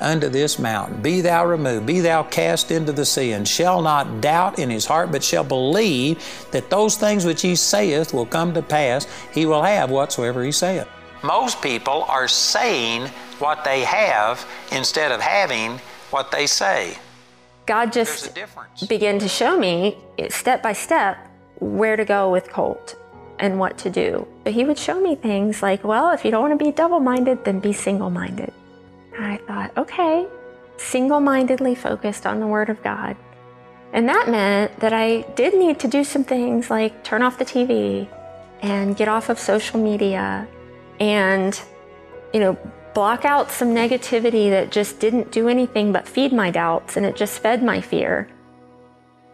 unto 0.00 0.28
this 0.28 0.58
mountain, 0.58 1.00
Be 1.02 1.20
thou 1.20 1.44
removed, 1.46 1.86
be 1.86 2.00
thou 2.00 2.22
cast 2.22 2.70
into 2.70 2.92
the 2.92 3.04
sea, 3.04 3.32
and 3.32 3.46
shall 3.46 3.82
not 3.82 4.20
doubt 4.20 4.58
in 4.58 4.70
his 4.70 4.86
heart, 4.86 5.12
but 5.12 5.22
shall 5.22 5.44
believe 5.44 6.22
that 6.50 6.70
those 6.70 6.96
things 6.96 7.24
which 7.24 7.42
he 7.42 7.56
saith 7.56 8.12
will 8.12 8.26
come 8.26 8.54
to 8.54 8.62
pass, 8.62 9.06
he 9.32 9.46
will 9.46 9.62
have 9.62 9.90
whatsoever 9.90 10.44
he 10.44 10.52
saith. 10.52 10.88
Most 11.22 11.62
people 11.62 12.04
are 12.04 12.28
saying 12.28 13.08
what 13.38 13.64
they 13.64 13.80
have 13.80 14.46
instead 14.72 15.10
of 15.10 15.20
having 15.20 15.78
what 16.10 16.30
they 16.30 16.46
say. 16.46 16.98
God 17.66 17.92
just 17.92 18.38
began 18.88 19.18
to 19.18 19.28
show 19.28 19.58
me 19.58 19.96
step 20.28 20.62
by 20.62 20.74
step 20.74 21.16
where 21.60 21.96
to 21.96 22.04
go 22.04 22.30
with 22.30 22.50
Colt 22.50 22.96
and 23.38 23.58
what 23.58 23.78
to 23.78 23.90
do. 23.90 24.28
But 24.44 24.52
he 24.52 24.64
would 24.64 24.78
show 24.78 25.00
me 25.00 25.14
things 25.14 25.62
like, 25.62 25.82
well, 25.82 26.10
if 26.10 26.24
you 26.24 26.30
don't 26.30 26.42
want 26.42 26.58
to 26.58 26.62
be 26.64 26.70
double 26.70 27.00
minded, 27.00 27.44
then 27.44 27.58
be 27.58 27.72
single 27.72 28.10
minded. 28.10 28.52
And 29.16 29.24
I 29.24 29.36
thought, 29.38 29.76
okay, 29.76 30.26
single 30.76 31.20
mindedly 31.20 31.74
focused 31.74 32.26
on 32.26 32.40
the 32.40 32.46
Word 32.46 32.68
of 32.68 32.82
God. 32.82 33.16
And 33.92 34.08
that 34.08 34.28
meant 34.28 34.80
that 34.80 34.92
I 34.92 35.22
did 35.36 35.54
need 35.54 35.78
to 35.80 35.88
do 35.88 36.02
some 36.02 36.24
things 36.24 36.68
like 36.68 37.04
turn 37.04 37.22
off 37.22 37.38
the 37.38 37.44
TV 37.44 38.08
and 38.60 38.96
get 38.96 39.08
off 39.08 39.28
of 39.28 39.38
social 39.38 39.78
media 39.78 40.48
and, 40.98 41.60
you 42.32 42.40
know, 42.40 42.58
block 42.92 43.24
out 43.24 43.50
some 43.50 43.68
negativity 43.68 44.50
that 44.50 44.70
just 44.70 44.98
didn't 44.98 45.30
do 45.30 45.48
anything 45.48 45.92
but 45.92 46.08
feed 46.08 46.32
my 46.32 46.50
doubts 46.50 46.96
and 46.96 47.06
it 47.06 47.14
just 47.14 47.38
fed 47.38 47.62
my 47.62 47.80
fear. 47.80 48.28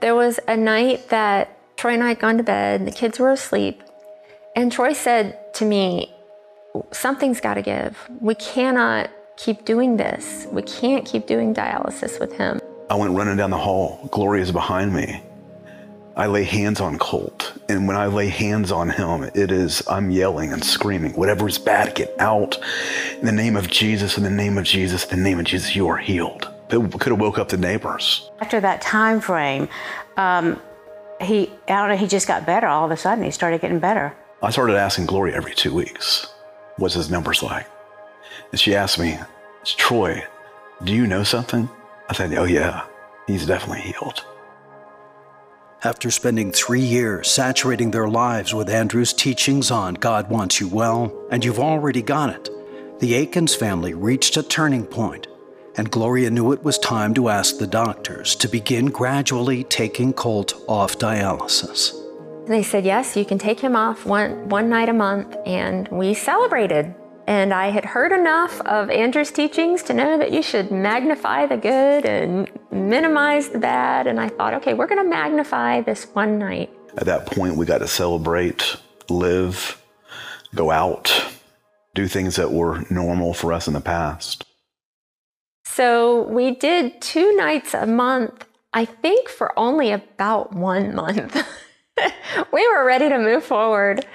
There 0.01 0.15
was 0.15 0.41
a 0.49 0.57
night 0.57 1.09
that 1.11 1.57
Troy 1.77 1.95
and 1.95 2.05
I 2.05 2.09
had 2.09 2.19
gone 2.19 2.37
to 2.37 2.43
bed, 2.43 2.81
and 2.81 2.87
the 2.87 2.93
kids 2.93 3.19
were 3.19 3.31
asleep, 3.31 3.83
and 4.55 4.71
Troy 4.71 4.93
said 4.93 5.55
to 5.55 5.65
me, 5.65 6.15
Something's 6.93 7.41
got 7.41 7.55
to 7.55 7.63
give. 7.63 7.97
We 8.21 8.35
cannot 8.35 9.11
keep 9.41 9.65
doing 9.65 9.97
this. 9.97 10.47
We 10.51 10.63
can't 10.63 11.07
keep 11.07 11.27
doing 11.27 11.55
dialysis 11.55 12.21
with 12.21 12.33
him. 12.33 12.61
I 12.91 12.95
went 12.95 13.13
running 13.13 13.37
down 13.37 13.51
the 13.51 13.59
hall. 13.59 14.09
Gloria 14.11 14.43
is 14.43 14.53
behind 14.53 14.93
me. 14.93 15.23
I 16.17 16.27
lay 16.27 16.45
hands 16.45 16.81
on 16.81 16.99
Colt. 16.99 17.55
And 17.69 17.87
when 17.87 17.97
I 17.97 18.07
lay 18.07 18.29
hands 18.29 18.71
on 18.71 18.91
him, 18.91 19.31
it 19.35 19.51
is, 19.51 19.83
I'm 19.89 20.11
yelling 20.11 20.53
and 20.53 20.63
screaming, 20.63 21.13
whatever 21.13 21.49
is 21.49 21.57
bad, 21.57 21.95
get 21.95 22.15
out. 22.19 22.59
In 23.21 23.25
the 23.25 23.33
name 23.33 23.57
of 23.57 23.71
Jesus, 23.71 24.19
in 24.19 24.25
the 24.25 24.31
name 24.31 24.59
of 24.59 24.65
Jesus, 24.65 25.05
in 25.05 25.19
the 25.19 25.25
name 25.25 25.39
of 25.39 25.47
Jesus, 25.47 25.75
you 25.75 25.89
are 25.89 25.97
healed. 25.97 26.51
It 26.69 27.01
could 27.01 27.13
have 27.13 27.21
woke 27.21 27.39
up 27.39 27.49
the 27.49 27.57
neighbors. 27.57 28.29
After 28.41 28.61
that 28.61 28.83
time 28.83 29.21
frame, 29.21 29.69
um, 30.17 30.61
he, 31.21 31.51
I 31.69 31.73
don't 31.73 31.89
know, 31.89 31.97
he 31.97 32.07
just 32.07 32.29
got 32.29 32.45
better 32.45 32.67
all 32.67 32.85
of 32.85 32.91
a 32.91 32.97
sudden. 32.97 33.25
He 33.25 33.31
started 33.31 33.61
getting 33.61 33.79
better. 33.79 34.15
I 34.43 34.51
started 34.51 34.77
asking 34.77 35.07
Gloria 35.07 35.37
every 35.37 35.55
two 35.55 35.75
weeks, 35.75 36.27
what's 36.77 36.95
his 36.95 37.11
numbers 37.11 37.43
like? 37.43 37.67
And 38.51 38.61
she 38.61 38.75
asked 38.75 38.99
me, 38.99 39.19
Troy, 39.65 40.25
do 40.85 40.93
you 40.93 41.07
know 41.07 41.23
something? 41.23 41.69
I 42.09 42.15
said, 42.15 42.35
oh 42.35 42.45
yeah, 42.45 42.85
he's 43.27 43.47
definitely 43.47 43.83
healed. 43.83 44.25
After 45.83 46.11
spending 46.11 46.53
three 46.53 46.81
years 46.81 47.31
saturating 47.31 47.91
their 47.91 48.09
lives 48.09 48.53
with 48.53 48.69
Andrew's 48.69 49.15
teachings 49.15 49.71
on 49.71 49.95
God 49.95 50.29
wants 50.29 50.61
you 50.61 50.69
well, 50.69 51.13
and 51.31 51.45
you've 51.45 51.59
already 51.59 52.03
got 52.03 52.31
it, 52.31 52.51
the 53.01 53.15
Aikens 53.15 53.55
family 53.55 53.95
reached 53.95 54.37
a 54.37 54.43
turning 54.43 54.85
point, 54.85 55.27
and 55.77 55.91
Gloria 55.91 56.31
knew 56.31 56.53
it 56.53 56.63
was 56.63 56.79
time 56.79 57.15
to 57.15 57.31
ask 57.31 57.57
the 57.57 57.67
doctors 57.67 58.35
to 58.37 58.49
begin 58.49 58.87
gradually 58.87 59.65
taking 59.65 60.13
Colt 60.13 60.63
off 60.69 60.99
dialysis. 60.99 61.97
They 62.47 62.63
said, 62.63 62.85
yes, 62.85 63.17
you 63.17 63.25
can 63.25 63.39
take 63.39 63.61
him 63.61 63.75
off 63.77 64.05
one, 64.05 64.51
one 64.51 64.69
night 64.69 64.89
a 64.91 64.93
month, 64.93 65.35
and 65.47 65.89
we 65.89 66.13
celebrated. 66.13 66.95
And 67.31 67.55
I 67.55 67.69
had 67.69 67.85
heard 67.85 68.11
enough 68.11 68.61
of 68.63 68.91
Andrew's 68.91 69.31
teachings 69.31 69.85
to 69.85 69.95
know 69.95 70.19
that 70.19 70.33
you 70.33 70.43
should 70.43 70.73
magnify 70.73 71.47
the 71.47 71.57
good 71.57 72.05
and 72.05 72.51
minimize 72.73 73.51
the 73.51 73.61
bad. 73.61 74.09
And 74.09 74.19
I 74.19 74.29
thought, 74.29 74.53
okay, 74.55 74.75
we're 74.75 74.89
going 74.89 75.01
to 75.01 75.09
magnify 75.09 75.83
this 75.83 76.07
one 76.13 76.41
night. 76.41 76.71
At 76.97 77.07
that 77.07 77.27
point, 77.27 77.55
we 77.55 77.67
got 77.67 77.79
to 77.79 77.87
celebrate, 77.87 78.75
live, 79.09 79.81
go 80.57 80.73
out, 80.73 81.25
do 81.95 82.09
things 82.09 82.35
that 82.35 82.51
were 82.51 82.85
normal 82.91 83.33
for 83.33 83.53
us 83.53 83.69
in 83.69 83.75
the 83.75 83.81
past. 83.81 84.45
So 85.65 86.23
we 86.23 86.57
did 86.57 87.01
two 87.01 87.37
nights 87.37 87.75
a 87.75 87.87
month, 87.87 88.45
I 88.73 88.85
think 88.85 89.29
for 89.29 89.57
only 89.57 89.93
about 89.93 90.53
one 90.53 90.97
month. 90.97 91.47
we 92.53 92.67
were 92.69 92.85
ready 92.85 93.09
to 93.09 93.19
move 93.19 93.45
forward. 93.45 94.07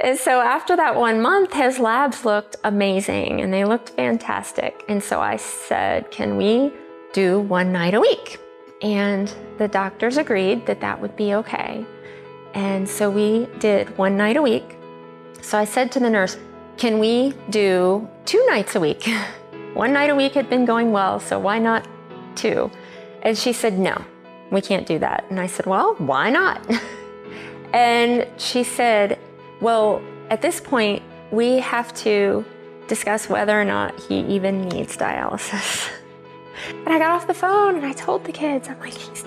And 0.00 0.18
so 0.18 0.40
after 0.40 0.76
that 0.76 0.96
one 0.96 1.20
month, 1.20 1.52
his 1.52 1.78
labs 1.78 2.24
looked 2.24 2.56
amazing 2.64 3.40
and 3.40 3.52
they 3.52 3.64
looked 3.64 3.90
fantastic. 3.90 4.84
And 4.88 5.02
so 5.02 5.20
I 5.20 5.36
said, 5.36 6.10
Can 6.10 6.36
we 6.36 6.72
do 7.12 7.40
one 7.40 7.72
night 7.72 7.94
a 7.94 8.00
week? 8.00 8.38
And 8.82 9.32
the 9.58 9.68
doctors 9.68 10.16
agreed 10.16 10.66
that 10.66 10.80
that 10.80 11.00
would 11.00 11.16
be 11.16 11.34
okay. 11.34 11.86
And 12.54 12.88
so 12.88 13.10
we 13.10 13.48
did 13.58 13.96
one 13.96 14.16
night 14.16 14.36
a 14.36 14.42
week. 14.42 14.76
So 15.40 15.58
I 15.58 15.64
said 15.64 15.90
to 15.92 16.00
the 16.00 16.10
nurse, 16.10 16.38
Can 16.76 16.98
we 16.98 17.34
do 17.50 18.08
two 18.24 18.44
nights 18.46 18.74
a 18.74 18.80
week? 18.80 19.08
one 19.74 19.92
night 19.92 20.10
a 20.10 20.14
week 20.14 20.34
had 20.34 20.50
been 20.50 20.64
going 20.64 20.92
well, 20.92 21.20
so 21.20 21.38
why 21.38 21.58
not 21.58 21.86
two? 22.34 22.70
And 23.22 23.36
she 23.36 23.52
said, 23.52 23.78
No, 23.78 24.04
we 24.50 24.60
can't 24.60 24.86
do 24.86 24.98
that. 24.98 25.24
And 25.30 25.40
I 25.40 25.46
said, 25.46 25.66
Well, 25.66 25.94
why 25.98 26.30
not? 26.30 26.66
And 27.74 28.28
she 28.40 28.62
said, 28.62 29.18
Well, 29.60 30.00
at 30.30 30.40
this 30.40 30.60
point, 30.60 31.02
we 31.32 31.58
have 31.58 31.92
to 31.94 32.44
discuss 32.86 33.28
whether 33.28 33.60
or 33.60 33.64
not 33.64 33.98
he 34.00 34.20
even 34.20 34.68
needs 34.68 34.96
dialysis. 34.96 35.90
And 36.86 36.88
I 36.88 36.98
got 36.98 37.10
off 37.10 37.26
the 37.26 37.34
phone 37.34 37.74
and 37.74 37.84
I 37.84 37.92
told 37.92 38.24
the 38.24 38.32
kids, 38.32 38.68
I'm 38.68 38.78
like, 38.78 38.94
he's, 38.94 39.24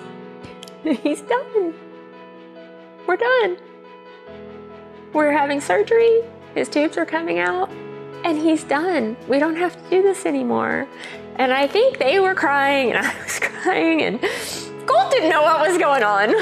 he's 1.02 1.20
done. 1.20 1.74
We're 3.06 3.16
done. 3.16 3.58
We're 5.12 5.30
having 5.30 5.60
surgery. 5.60 6.22
His 6.54 6.70
tubes 6.70 6.96
are 6.96 7.04
coming 7.04 7.38
out 7.38 7.70
and 8.24 8.38
he's 8.38 8.64
done. 8.64 9.14
We 9.28 9.38
don't 9.38 9.56
have 9.56 9.76
to 9.76 9.90
do 9.90 10.02
this 10.02 10.24
anymore. 10.24 10.88
And 11.36 11.52
I 11.52 11.66
think 11.68 11.98
they 11.98 12.18
were 12.18 12.34
crying 12.34 12.92
and 12.92 12.98
I 13.06 13.22
was 13.22 13.38
crying 13.38 14.02
and 14.02 14.20
Colt 14.86 15.10
didn't 15.12 15.28
know 15.28 15.42
what 15.42 15.68
was 15.68 15.78
going 15.78 16.02
on 16.02 16.34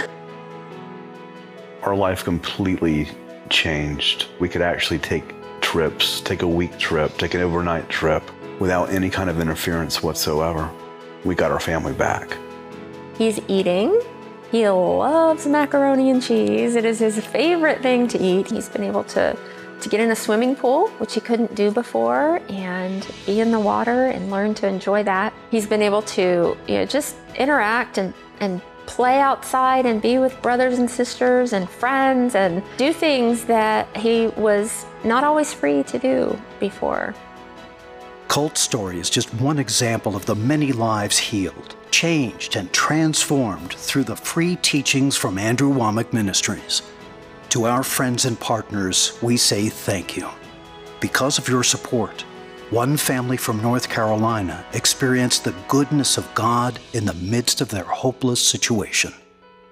our 1.86 1.94
life 1.94 2.24
completely 2.24 3.08
changed. 3.48 4.26
We 4.40 4.48
could 4.48 4.60
actually 4.60 4.98
take 4.98 5.34
trips, 5.60 6.20
take 6.20 6.42
a 6.42 6.48
week 6.48 6.76
trip, 6.78 7.16
take 7.16 7.34
an 7.34 7.40
overnight 7.40 7.88
trip 7.88 8.22
without 8.58 8.90
any 8.90 9.08
kind 9.08 9.30
of 9.30 9.40
interference 9.40 10.02
whatsoever. 10.02 10.68
We 11.24 11.36
got 11.36 11.52
our 11.52 11.60
family 11.60 11.92
back. 11.92 12.36
He's 13.16 13.40
eating. 13.46 14.00
He 14.50 14.68
loves 14.68 15.46
macaroni 15.46 16.10
and 16.10 16.20
cheese. 16.20 16.74
It 16.74 16.84
is 16.84 16.98
his 16.98 17.24
favorite 17.24 17.82
thing 17.82 18.08
to 18.08 18.18
eat. 18.20 18.50
He's 18.50 18.68
been 18.68 18.82
able 18.82 19.04
to, 19.04 19.36
to 19.80 19.88
get 19.88 20.00
in 20.00 20.10
a 20.10 20.16
swimming 20.16 20.56
pool, 20.56 20.88
which 20.98 21.14
he 21.14 21.20
couldn't 21.20 21.54
do 21.54 21.70
before, 21.70 22.40
and 22.48 23.06
be 23.26 23.40
in 23.40 23.52
the 23.52 23.60
water 23.60 24.06
and 24.06 24.30
learn 24.30 24.54
to 24.54 24.66
enjoy 24.66 25.04
that. 25.04 25.32
He's 25.52 25.66
been 25.66 25.82
able 25.82 26.02
to 26.02 26.56
you 26.66 26.74
know, 26.74 26.84
just 26.84 27.16
interact 27.36 27.98
and, 27.98 28.12
and 28.40 28.60
play 28.86 29.20
outside 29.20 29.86
and 29.86 30.00
be 30.00 30.18
with 30.18 30.40
brothers 30.42 30.78
and 30.78 30.90
sisters 30.90 31.52
and 31.52 31.68
friends 31.68 32.34
and 32.34 32.62
do 32.76 32.92
things 32.92 33.44
that 33.44 33.94
he 33.96 34.28
was 34.28 34.86
not 35.04 35.24
always 35.24 35.52
free 35.52 35.82
to 35.84 35.98
do 35.98 36.40
before. 36.60 37.14
Colt's 38.28 38.60
story 38.60 38.98
is 38.98 39.08
just 39.08 39.32
one 39.34 39.58
example 39.58 40.16
of 40.16 40.26
the 40.26 40.34
many 40.34 40.72
lives 40.72 41.16
healed, 41.16 41.76
changed, 41.90 42.56
and 42.56 42.70
transformed 42.72 43.72
through 43.72 44.04
the 44.04 44.16
free 44.16 44.56
teachings 44.56 45.16
from 45.16 45.38
Andrew 45.38 45.72
Wommack 45.72 46.12
Ministries. 46.12 46.82
To 47.50 47.64
our 47.64 47.82
friends 47.82 48.26
and 48.26 48.38
partners, 48.38 49.18
we 49.22 49.36
say 49.36 49.68
thank 49.68 50.16
you. 50.16 50.28
Because 51.00 51.38
of 51.38 51.48
your 51.48 51.62
support, 51.62 52.25
one 52.70 52.96
family 52.96 53.36
from 53.36 53.62
North 53.62 53.88
Carolina 53.88 54.64
experienced 54.72 55.44
the 55.44 55.54
goodness 55.68 56.18
of 56.18 56.34
God 56.34 56.80
in 56.94 57.04
the 57.04 57.14
midst 57.14 57.60
of 57.60 57.68
their 57.68 57.84
hopeless 57.84 58.44
situation. 58.44 59.14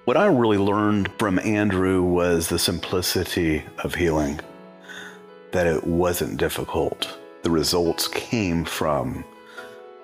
What 0.05 0.15
I 0.15 0.27
really 0.27 0.57
learned 0.57 1.11
from 1.19 1.37
Andrew 1.39 2.03
was 2.03 2.47
the 2.47 2.57
simplicity 2.57 3.63
of 3.79 3.95
healing, 3.95 4.39
that 5.51 5.67
it 5.67 5.85
wasn't 5.85 6.37
difficult. 6.37 7.19
The 7.43 7.49
results 7.49 8.07
came 8.07 8.63
from 8.63 9.25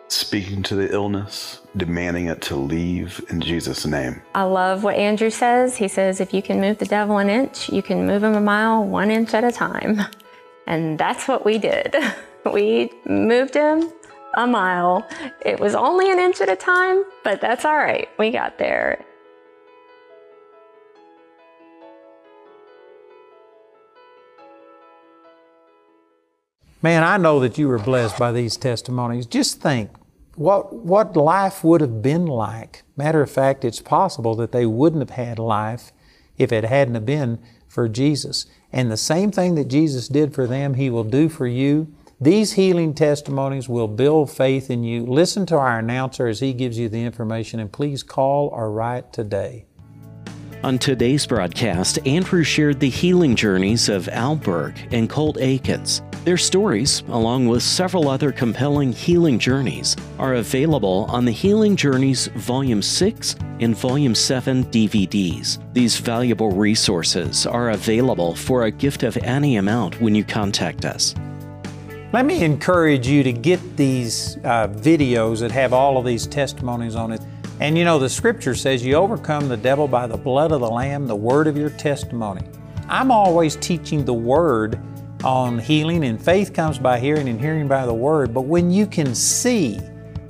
speaking 0.10 0.62
to 0.64 0.76
the 0.76 0.92
illness, 0.92 1.62
demanding 1.78 2.26
it 2.26 2.42
to 2.42 2.58
leave 2.58 3.24
in 3.30 3.40
Jesus' 3.40 3.86
name. 3.86 4.22
I 4.36 4.44
love 4.44 4.84
what 4.84 4.98
Andrew 4.98 5.30
says. 5.30 5.78
He 5.78 5.88
says, 5.88 6.20
if 6.20 6.34
you 6.34 6.42
can 6.42 6.60
move 6.60 6.80
the 6.80 6.86
devil 6.86 7.20
an 7.20 7.30
inch, 7.30 7.70
you 7.70 7.82
can 7.82 8.06
move 8.06 8.22
him 8.22 8.34
a 8.34 8.42
mile, 8.42 8.84
one 8.84 9.10
inch 9.10 9.34
at 9.34 9.46
a 9.46 9.52
time. 9.52 10.02
And 10.68 11.00
that's 11.00 11.28
what 11.28 11.46
we 11.46 11.58
did. 11.58 11.96
We 12.46 12.92
moved 13.06 13.54
him 13.54 13.92
a 14.36 14.48
mile. 14.48 15.08
It 15.46 15.60
was 15.60 15.76
only 15.76 16.12
an 16.12 16.20
inch 16.20 16.42
at 16.42 16.50
a 16.50 16.56
time, 16.56 17.04
but 17.24 17.42
that's 17.42 17.66
all 17.66 17.78
right. 17.78 18.10
We 18.18 18.32
got 18.32 18.58
there. 18.58 19.04
Man, 26.84 27.04
I 27.04 27.18
know 27.18 27.40
that 27.42 27.60
you 27.60 27.68
were 27.68 27.78
blessed 27.78 28.18
by 28.18 28.32
these 28.32 28.58
testimonies. 28.58 29.28
Just 29.28 29.62
think 29.62 29.92
what, 30.36 30.74
what 30.74 31.16
life 31.16 31.64
would 31.64 31.82
have 31.82 32.02
been 32.02 32.26
like. 32.26 32.82
Matter 32.98 33.22
of 33.22 33.30
fact, 33.30 33.64
it's 33.64 33.82
possible 33.82 34.34
that 34.36 34.52
they 34.52 34.66
wouldn't 34.66 35.08
have 35.08 35.18
had 35.18 35.38
life 35.38 35.92
if 36.40 36.52
it 36.52 36.64
hadn't 36.64 36.96
have 36.96 37.06
been 37.06 37.38
for 37.68 37.88
Jesus. 37.88 38.48
And 38.74 38.90
the 38.90 38.98
same 38.98 39.32
thing 39.32 39.54
that 39.56 39.68
Jesus 39.68 40.08
did 40.08 40.34
for 40.34 40.48
them, 40.48 40.74
He 40.74 40.90
will 40.90 41.04
do 41.04 41.30
for 41.30 41.46
you. 41.46 41.94
These 42.24 42.52
healing 42.52 42.94
testimonies 42.94 43.68
will 43.68 43.88
build 43.88 44.30
faith 44.30 44.70
in 44.70 44.84
you. 44.84 45.08
Listen 45.08 45.48
to 45.48 45.58
our 45.58 45.80
announcer 45.80 46.28
as 46.28 46.40
he 46.40 46.54
gives 46.54 46.78
you 46.78 46.88
the 46.88 47.02
information, 47.02 47.60
and 47.60 47.72
please 47.72 48.04
call 48.04 48.50
or 48.50 48.72
write 48.72 49.12
today. 49.12 49.66
On 50.64 50.78
today's 50.78 51.26
broadcast, 51.26 51.98
Andrew 52.06 52.44
shared 52.44 52.80
the 52.80 52.92
healing 52.92 53.36
journeys 53.36 53.90
of 53.90 54.08
Al 54.10 54.36
Burke 54.36 54.76
and 54.92 55.10
Colt 55.10 55.40
Aikens. 55.40 56.04
Their 56.24 56.38
stories, 56.38 57.02
along 57.08 57.48
with 57.48 57.64
several 57.64 58.08
other 58.08 58.32
compelling 58.32 58.94
healing 58.94 59.40
journeys, 59.40 59.96
are 60.20 60.36
available 60.36 61.08
on 61.10 61.26
the 61.26 61.32
Healing 61.32 61.76
Journeys 61.76 62.28
Volume 62.36 62.84
6 62.84 63.36
and 63.62 63.76
Volume 63.76 64.14
7 64.14 64.66
DVDs. 64.66 65.58
These 65.74 65.98
valuable 65.98 66.52
resources 66.52 67.48
are 67.48 67.72
available 67.72 68.36
for 68.36 68.66
a 68.66 68.72
gift 68.72 69.02
of 69.02 69.18
any 69.18 69.56
amount 69.56 70.00
when 70.00 70.14
you 70.14 70.24
contact 70.24 70.86
us. 70.86 71.16
Let 72.14 72.26
me 72.26 72.44
encourage 72.44 73.08
you 73.08 73.24
to 73.24 73.32
get 73.32 73.78
these 73.78 74.36
uh, 74.44 74.68
videos 74.68 75.40
that 75.40 75.52
have 75.52 75.72
all 75.72 75.98
of 75.98 76.04
these 76.04 76.28
testimonies 76.28 76.94
on 76.94 77.14
it. 77.14 77.22
And 77.62 77.78
you 77.78 77.86
know, 77.86 78.00
the 78.00 78.10
scripture 78.10 78.54
says 78.54 78.86
you 78.86 78.96
overcome 78.96 79.48
the 79.48 79.56
devil 79.56 79.88
by 79.88 80.08
the 80.08 80.18
blood 80.18 80.52
of 80.52 80.60
the 80.60 80.70
Lamb, 80.70 81.08
the 81.08 81.16
word 81.16 81.48
of 81.48 81.56
your 81.56 81.70
testimony. 81.70 82.42
I'm 82.90 83.12
always 83.12 83.56
teaching 83.56 84.04
the 84.04 84.14
word 84.14 84.78
on 85.24 85.58
healing, 85.58 86.04
and 86.04 86.22
faith 86.22 86.54
comes 86.54 86.78
by 86.78 87.00
hearing, 87.00 87.30
and 87.30 87.40
hearing 87.40 87.70
by 87.70 87.86
the 87.86 87.94
word. 87.94 88.34
But 88.34 88.42
when 88.42 88.70
you 88.70 88.88
can 88.88 89.16
see 89.16 89.80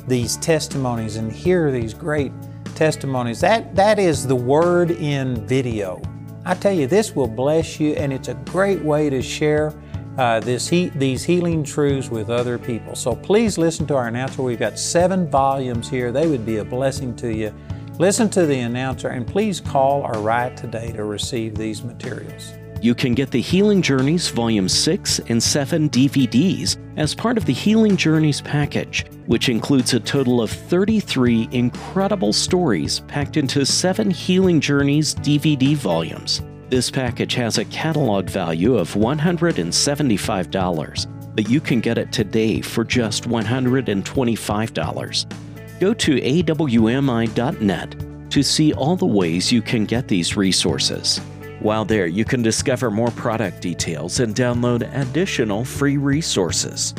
these 0.07 0.37
testimonies 0.37 1.15
and 1.15 1.31
hear 1.31 1.71
these 1.71 1.95
great 1.95 2.31
testimonies, 2.75 3.39
that, 3.39 3.75
that 3.75 3.97
is 3.97 4.27
the 4.27 4.35
word 4.35 4.91
in 4.91 5.47
video. 5.47 5.99
I 6.45 6.53
tell 6.53 6.73
you, 6.73 6.85
this 6.85 7.15
will 7.15 7.27
bless 7.27 7.79
you, 7.79 7.93
and 7.93 8.13
it's 8.13 8.27
a 8.27 8.35
great 8.35 8.83
way 8.83 9.09
to 9.09 9.19
share 9.19 9.73
uh, 10.17 10.39
this 10.39 10.67
he, 10.67 10.89
these 10.89 11.23
healing 11.23 11.63
truths 11.63 12.09
with 12.09 12.29
other 12.29 12.57
people. 12.57 12.95
So 12.95 13.15
please 13.15 13.57
listen 13.57 13.85
to 13.87 13.95
our 13.95 14.07
announcer. 14.07 14.41
We've 14.41 14.59
got 14.59 14.77
seven 14.77 15.29
volumes 15.29 15.89
here. 15.89 16.11
They 16.11 16.27
would 16.27 16.45
be 16.45 16.57
a 16.57 16.65
blessing 16.65 17.15
to 17.17 17.33
you. 17.33 17.53
Listen 17.99 18.29
to 18.31 18.45
the 18.45 18.59
announcer 18.59 19.09
and 19.09 19.27
please 19.27 19.59
call 19.59 20.01
or 20.01 20.21
write 20.21 20.57
today 20.57 20.91
to 20.93 21.03
receive 21.03 21.55
these 21.55 21.83
materials. 21.83 22.53
You 22.81 22.95
can 22.95 23.13
get 23.13 23.29
the 23.29 23.41
Healing 23.41 23.83
Journeys 23.83 24.29
Volume 24.29 24.67
6 24.67 25.19
and 25.29 25.41
7 25.41 25.87
DVDs 25.91 26.77
as 26.97 27.13
part 27.13 27.37
of 27.37 27.45
the 27.45 27.53
Healing 27.53 27.95
Journeys 27.95 28.41
package, 28.41 29.05
which 29.27 29.49
includes 29.49 29.93
a 29.93 29.99
total 29.99 30.41
of 30.41 30.49
33 30.49 31.47
incredible 31.51 32.33
stories 32.33 33.01
packed 33.01 33.37
into 33.37 33.67
seven 33.67 34.09
Healing 34.09 34.59
Journeys 34.59 35.13
DVD 35.13 35.75
volumes. 35.75 36.41
This 36.71 36.89
package 36.89 37.33
has 37.33 37.57
a 37.57 37.65
catalog 37.65 38.29
value 38.29 38.77
of 38.77 38.93
$175, 38.93 41.35
but 41.35 41.49
you 41.49 41.59
can 41.59 41.81
get 41.81 41.97
it 41.97 42.13
today 42.13 42.61
for 42.61 42.85
just 42.85 43.27
$125. 43.27 45.79
Go 45.81 45.93
to 45.93 46.15
awmi.net 46.15 47.95
to 48.31 48.41
see 48.41 48.71
all 48.71 48.95
the 48.95 49.05
ways 49.05 49.51
you 49.51 49.61
can 49.61 49.83
get 49.83 50.07
these 50.07 50.37
resources. 50.37 51.17
While 51.59 51.83
there, 51.83 52.07
you 52.07 52.23
can 52.23 52.41
discover 52.41 52.89
more 52.89 53.11
product 53.11 53.61
details 53.61 54.21
and 54.21 54.33
download 54.33 54.89
additional 54.95 55.65
free 55.65 55.97
resources. 55.97 56.95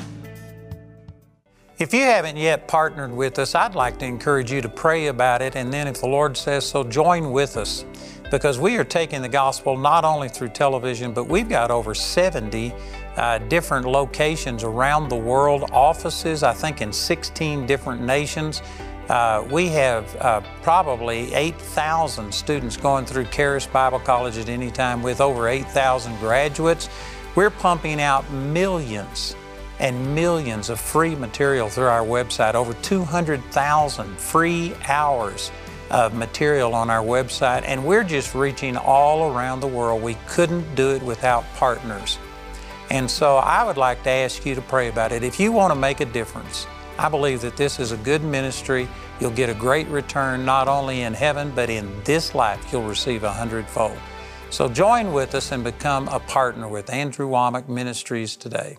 If 1.79 1.95
you 1.95 2.03
haven't 2.03 2.37
yet 2.37 2.67
partnered 2.67 3.13
with 3.13 3.39
us, 3.39 3.55
I'd 3.55 3.77
like 3.77 4.01
to 4.01 4.05
encourage 4.05 4.51
you 4.51 4.61
to 4.63 4.69
pray 4.69 5.07
about 5.07 5.43
it, 5.43 5.55
and 5.55 5.73
then 5.73 5.87
if 5.87 6.01
the 6.01 6.09
Lord 6.09 6.37
says 6.37 6.67
so, 6.67 6.83
join 6.83 7.31
with 7.31 7.57
us 7.57 7.85
because 8.31 8.59
we 8.59 8.77
are 8.77 8.85
taking 8.85 9.23
the 9.23 9.29
gospel 9.29 9.77
not 9.77 10.05
only 10.05 10.29
through 10.29 10.49
television, 10.49 11.13
but 11.13 11.29
we've 11.29 11.49
got 11.49 11.71
over 11.71 11.95
70 11.95 12.75
uh, 13.19 13.39
different 13.39 13.85
locations 13.85 14.63
around 14.63 15.09
the 15.09 15.17
world, 15.17 15.69
offices, 15.73 16.43
I 16.43 16.53
think, 16.53 16.81
in 16.81 16.93
16 16.93 17.67
different 17.67 18.01
nations. 18.01 18.63
Uh, 19.09 19.45
we 19.51 19.69
have 19.69 20.17
uh, 20.17 20.41
probably 20.63 21.35
8,000 21.35 22.33
students 22.33 22.77
going 22.77 23.07
through 23.07 23.25
Charis 23.27 23.67
Bible 23.67 23.99
College 23.99 24.39
at 24.39 24.49
any 24.49 24.71
time 24.71 25.03
with 25.03 25.21
over 25.21 25.49
8,000 25.49 26.19
graduates. 26.21 26.89
We're 27.35 27.51
pumping 27.51 28.01
out 28.01 28.31
millions 28.31 29.35
and 29.81 30.15
millions 30.15 30.71
of 30.71 30.79
free 30.79 31.15
material 31.15 31.69
through 31.69 31.87
our 31.87 32.05
website, 32.05 32.55
over 32.55 32.73
200,000 32.75 34.19
free 34.19 34.75
hours 34.87 35.51
of 35.91 36.15
material 36.15 36.75
on 36.75 36.91
our 36.91 37.05
website, 37.05 37.63
and 37.65 37.85
we're 37.85 38.05
just 38.05 38.35
reaching 38.35 38.77
all 38.77 39.33
around 39.33 39.61
the 39.61 39.67
world. 39.67 40.03
We 40.03 40.17
couldn't 40.27 40.75
do 40.75 40.91
it 40.91 41.03
without 41.03 41.45
partners. 41.55 42.19
And 42.91 43.11
so 43.11 43.37
I 43.37 43.65
would 43.65 43.77
like 43.77 44.03
to 44.05 44.11
ask 44.11 44.47
you 44.47 44.55
to 44.55 44.63
pray 44.63 44.89
about 44.89 45.13
it. 45.13 45.23
If 45.23 45.39
you 45.39 45.53
want 45.53 45.73
to 45.73 45.79
make 45.79 46.01
a 46.01 46.07
difference, 46.07 46.67
I 46.99 47.09
believe 47.09 47.43
that 47.43 47.57
this 47.57 47.79
is 47.79 47.93
a 47.93 47.97
good 47.99 48.25
ministry. 48.25 48.89
You'll 49.21 49.31
get 49.31 49.51
a 49.51 49.55
great 49.55 49.87
return 49.89 50.45
not 50.45 50.69
only 50.69 51.03
in 51.03 51.15
heaven, 51.15 51.53
but 51.55 51.71
in 51.71 51.91
this 52.05 52.35
life, 52.35 52.73
you'll 52.73 52.89
receive 52.89 53.25
a 53.25 53.33
hundredfold. 53.33 53.99
So 54.51 54.69
join 54.69 55.13
with 55.13 55.35
us 55.35 55.53
and 55.53 55.63
become 55.63 56.09
a 56.09 56.19
partner 56.19 56.67
with 56.67 56.91
Andrew 56.91 57.29
Wommack 57.29 57.69
Ministries 57.69 58.35
today. 58.35 58.79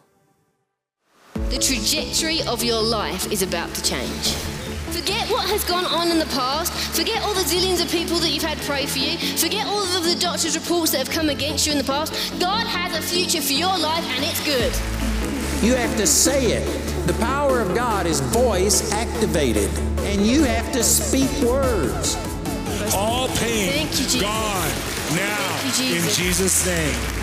The 1.33 1.59
trajectory 1.59 2.41
of 2.47 2.63
your 2.63 2.81
life 2.81 3.31
is 3.31 3.43
about 3.43 3.73
to 3.75 3.83
change. 3.83 4.48
Forget 4.91 5.29
what 5.29 5.47
has 5.49 5.63
gone 5.63 5.85
on 5.85 6.09
in 6.09 6.19
the 6.19 6.25
past. 6.27 6.73
Forget 6.95 7.21
all 7.23 7.33
the 7.33 7.41
zillions 7.41 7.81
of 7.81 7.89
people 7.91 8.17
that 8.17 8.29
you've 8.29 8.43
had 8.43 8.57
pray 8.59 8.85
for 8.85 8.99
you. 8.99 9.17
Forget 9.37 9.65
all 9.67 9.83
of 9.83 10.03
the 10.03 10.15
doctor's 10.15 10.57
reports 10.57 10.91
that 10.91 10.97
have 10.99 11.09
come 11.09 11.29
against 11.29 11.65
you 11.65 11.71
in 11.71 11.77
the 11.77 11.83
past. 11.83 12.13
God 12.39 12.65
has 12.65 12.97
a 12.97 13.01
future 13.01 13.41
for 13.41 13.53
your 13.53 13.77
life 13.77 14.03
and 14.15 14.23
it's 14.25 14.43
good. 14.45 14.73
You 15.63 15.75
have 15.75 15.95
to 15.97 16.07
say 16.07 16.53
it. 16.53 17.07
The 17.07 17.13
power 17.13 17.59
of 17.59 17.75
God 17.75 18.05
is 18.05 18.19
voice 18.19 18.91
activated, 18.91 19.69
and 19.99 20.25
you 20.25 20.43
have 20.43 20.71
to 20.73 20.83
speak 20.83 21.29
words. 21.41 22.15
All 22.93 23.27
pain 23.29 23.71
Thank 23.71 24.13
you, 24.13 24.21
gone 24.21 24.69
now 25.15 25.61
you, 25.65 25.71
Jesus. 25.71 26.17
in 26.19 26.23
Jesus' 26.23 26.65
name. 26.65 27.18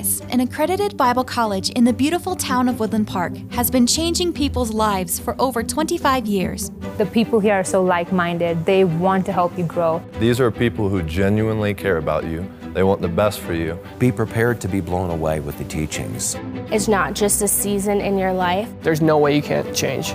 Charis, 0.00 0.20
an 0.30 0.40
an 0.40 0.48
accredited 0.48 0.96
Bible 0.96 1.22
college 1.22 1.68
in 1.70 1.84
the 1.84 1.92
beautiful 1.92 2.34
town 2.34 2.66
of 2.66 2.80
Woodland 2.80 3.06
Park 3.06 3.36
has 3.50 3.70
been 3.70 3.86
changing 3.86 4.32
people's 4.32 4.72
lives 4.72 5.18
for 5.18 5.36
over 5.38 5.62
25 5.62 6.26
years. 6.26 6.70
The 6.96 7.04
people 7.04 7.40
here 7.40 7.52
are 7.52 7.64
so 7.64 7.82
like 7.82 8.10
minded, 8.10 8.64
they 8.64 8.84
want 8.84 9.26
to 9.26 9.32
help 9.32 9.58
you 9.58 9.64
grow. 9.64 10.02
These 10.18 10.40
are 10.40 10.50
people 10.50 10.88
who 10.88 11.02
genuinely 11.02 11.74
care 11.74 11.98
about 11.98 12.24
you. 12.24 12.50
They 12.72 12.82
want 12.82 13.02
the 13.02 13.08
best 13.08 13.40
for 13.40 13.52
you. 13.52 13.78
Be 13.98 14.10
prepared 14.10 14.62
to 14.62 14.68
be 14.68 14.80
blown 14.80 15.10
away 15.10 15.40
with 15.40 15.58
the 15.58 15.64
teachings. 15.64 16.36
It's 16.72 16.88
not 16.88 17.14
just 17.14 17.42
a 17.42 17.48
season 17.48 18.00
in 18.00 18.16
your 18.16 18.32
life. 18.32 18.72
There's 18.80 19.02
no 19.02 19.18
way 19.18 19.36
you 19.36 19.42
can't 19.42 19.76
change. 19.76 20.08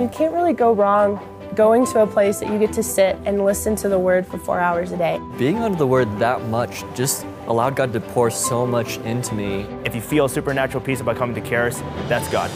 You 0.00 0.08
can't 0.10 0.32
really 0.32 0.54
go 0.54 0.72
wrong 0.72 1.20
going 1.54 1.84
to 1.84 2.02
a 2.02 2.06
place 2.06 2.38
that 2.38 2.48
you 2.48 2.56
get 2.56 2.72
to 2.72 2.84
sit 2.84 3.16
and 3.24 3.44
listen 3.44 3.74
to 3.74 3.88
the 3.88 3.98
Word 3.98 4.24
for 4.24 4.38
four 4.38 4.60
hours 4.60 4.92
a 4.92 4.96
day. 4.96 5.20
Being 5.36 5.58
under 5.58 5.76
the 5.76 5.88
Word 5.88 6.08
that 6.20 6.40
much 6.44 6.84
just 6.94 7.26
allowed 7.48 7.74
God 7.74 7.92
to 7.94 8.00
pour 8.00 8.30
so 8.30 8.66
much 8.66 8.98
into 8.98 9.34
me. 9.34 9.66
If 9.84 9.94
you 9.94 10.00
feel 10.00 10.28
supernatural 10.28 10.84
peace 10.84 11.00
about 11.00 11.16
coming 11.16 11.34
to 11.34 11.48
Charis, 11.48 11.80
that's 12.06 12.28
God. 12.30 12.50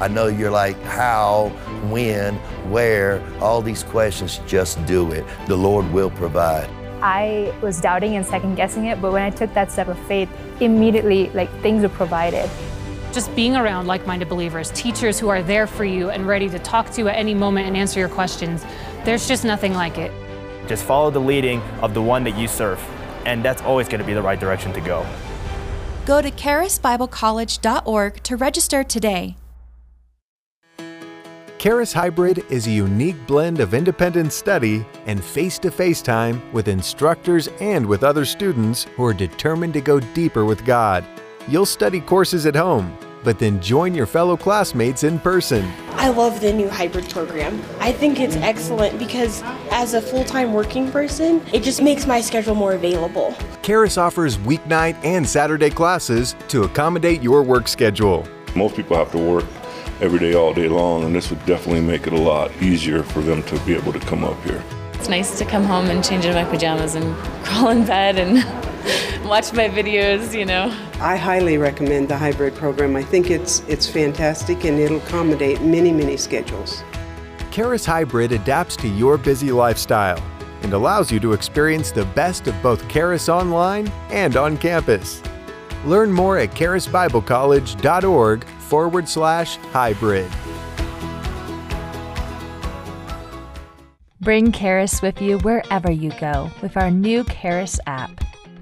I 0.00 0.08
know 0.08 0.26
you're 0.28 0.50
like, 0.50 0.80
how, 0.82 1.48
when, 1.90 2.36
where, 2.70 3.22
all 3.40 3.60
these 3.60 3.82
questions, 3.82 4.40
just 4.46 4.84
do 4.86 5.12
it. 5.12 5.26
The 5.46 5.56
Lord 5.56 5.90
will 5.92 6.10
provide. 6.10 6.70
I 7.02 7.54
was 7.60 7.80
doubting 7.80 8.16
and 8.16 8.24
second 8.24 8.54
guessing 8.54 8.86
it, 8.86 9.00
but 9.00 9.12
when 9.12 9.22
I 9.22 9.30
took 9.30 9.52
that 9.54 9.70
step 9.70 9.88
of 9.88 9.98
faith, 10.06 10.30
immediately 10.60 11.28
like 11.30 11.50
things 11.60 11.82
were 11.82 11.88
provided. 11.90 12.48
Just 13.12 13.34
being 13.36 13.56
around 13.56 13.86
like 13.86 14.06
minded 14.06 14.28
believers, 14.28 14.70
teachers 14.70 15.18
who 15.18 15.28
are 15.28 15.42
there 15.42 15.66
for 15.66 15.84
you 15.84 16.10
and 16.10 16.26
ready 16.26 16.48
to 16.48 16.58
talk 16.58 16.90
to 16.92 17.00
you 17.02 17.08
at 17.08 17.16
any 17.16 17.34
moment 17.34 17.66
and 17.66 17.76
answer 17.76 18.00
your 18.00 18.08
questions, 18.08 18.64
there's 19.04 19.28
just 19.28 19.44
nothing 19.44 19.74
like 19.74 19.98
it. 19.98 20.12
Just 20.66 20.84
follow 20.84 21.10
the 21.10 21.20
leading 21.20 21.60
of 21.82 21.94
the 21.94 22.02
one 22.02 22.24
that 22.24 22.36
you 22.36 22.48
serve, 22.48 22.80
and 23.28 23.44
that's 23.44 23.60
always 23.62 23.88
going 23.88 24.00
to 24.00 24.06
be 24.06 24.14
the 24.14 24.22
right 24.22 24.40
direction 24.40 24.72
to 24.72 24.80
go. 24.80 25.06
Go 26.06 26.22
to 26.22 26.30
charisbiblecollege.org 26.30 28.22
to 28.22 28.36
register 28.36 28.82
today. 28.82 29.36
Charis 31.58 31.92
Hybrid 31.92 32.44
is 32.50 32.66
a 32.66 32.70
unique 32.70 33.26
blend 33.26 33.60
of 33.60 33.74
independent 33.74 34.32
study 34.32 34.86
and 35.06 35.22
face 35.22 35.58
to 35.58 35.70
face 35.70 36.00
time 36.00 36.40
with 36.52 36.68
instructors 36.68 37.48
and 37.60 37.84
with 37.84 38.04
other 38.04 38.24
students 38.24 38.84
who 38.96 39.04
are 39.04 39.12
determined 39.12 39.74
to 39.74 39.80
go 39.80 39.98
deeper 40.00 40.44
with 40.44 40.64
God. 40.64 41.04
You'll 41.48 41.66
study 41.66 42.00
courses 42.00 42.46
at 42.46 42.54
home, 42.54 42.96
but 43.24 43.38
then 43.38 43.60
join 43.60 43.94
your 43.94 44.06
fellow 44.06 44.36
classmates 44.36 45.04
in 45.04 45.18
person. 45.18 45.70
I 45.90 46.08
love 46.08 46.40
the 46.40 46.52
new 46.52 46.68
hybrid 46.68 47.08
program. 47.10 47.62
I 47.80 47.92
think 47.92 48.20
it's 48.20 48.36
excellent 48.36 48.98
because 48.98 49.42
as 49.70 49.94
a 49.94 50.00
full 50.00 50.24
time 50.24 50.52
working 50.52 50.90
person, 50.90 51.42
it 51.52 51.62
just 51.62 51.82
makes 51.82 52.06
my 52.06 52.20
schedule 52.20 52.54
more 52.54 52.74
available. 52.74 53.34
Charis 53.62 53.98
offers 53.98 54.36
weeknight 54.38 54.96
and 55.04 55.28
Saturday 55.28 55.70
classes 55.70 56.36
to 56.48 56.64
accommodate 56.64 57.22
your 57.22 57.42
work 57.42 57.68
schedule. 57.68 58.26
Most 58.54 58.76
people 58.76 58.96
have 58.96 59.12
to 59.12 59.18
work 59.18 59.44
every 60.00 60.18
day, 60.18 60.34
all 60.34 60.54
day 60.54 60.68
long, 60.68 61.04
and 61.04 61.14
this 61.14 61.30
would 61.30 61.44
definitely 61.46 61.80
make 61.80 62.06
it 62.06 62.12
a 62.12 62.18
lot 62.18 62.50
easier 62.62 63.02
for 63.02 63.20
them 63.20 63.42
to 63.44 63.58
be 63.60 63.74
able 63.74 63.92
to 63.92 64.00
come 64.00 64.24
up 64.24 64.40
here. 64.44 64.62
It's 64.98 65.08
nice 65.08 65.38
to 65.38 65.44
come 65.44 65.62
home 65.62 65.86
and 65.90 66.04
change 66.04 66.24
into 66.24 66.42
my 66.42 66.48
pajamas 66.50 66.96
and 66.96 67.16
crawl 67.44 67.68
in 67.68 67.86
bed 67.86 68.18
and 68.18 68.38
watch 69.28 69.52
my 69.52 69.68
videos, 69.68 70.36
you 70.36 70.44
know. 70.44 70.74
I 71.00 71.16
highly 71.16 71.56
recommend 71.56 72.08
the 72.08 72.16
hybrid 72.16 72.56
program. 72.56 72.96
I 72.96 73.04
think 73.04 73.30
it's 73.30 73.60
it's 73.68 73.86
fantastic 73.86 74.64
and 74.64 74.76
it'll 74.78 74.98
accommodate 74.98 75.62
many, 75.62 75.92
many 75.92 76.16
schedules. 76.16 76.82
Charis 77.52 77.84
Hybrid 77.84 78.32
adapts 78.32 78.76
to 78.76 78.88
your 78.88 79.16
busy 79.16 79.52
lifestyle 79.52 80.20
and 80.62 80.72
allows 80.72 81.12
you 81.12 81.20
to 81.20 81.32
experience 81.32 81.92
the 81.92 82.04
best 82.06 82.48
of 82.48 82.60
both 82.60 82.88
Charis 82.88 83.28
online 83.28 83.86
and 84.10 84.36
on 84.36 84.56
campus. 84.56 85.22
Learn 85.84 86.12
more 86.12 86.38
at 86.38 86.50
charisbiblecollege.org 86.50 88.44
forward 88.44 89.08
slash 89.08 89.56
hybrid. 89.72 90.30
Bring 94.28 94.52
Charis 94.52 95.00
with 95.00 95.22
you 95.22 95.38
wherever 95.38 95.90
you 95.90 96.12
go 96.20 96.50
with 96.60 96.76
our 96.76 96.90
new 96.90 97.24
Charis 97.24 97.80
app. 97.86 98.10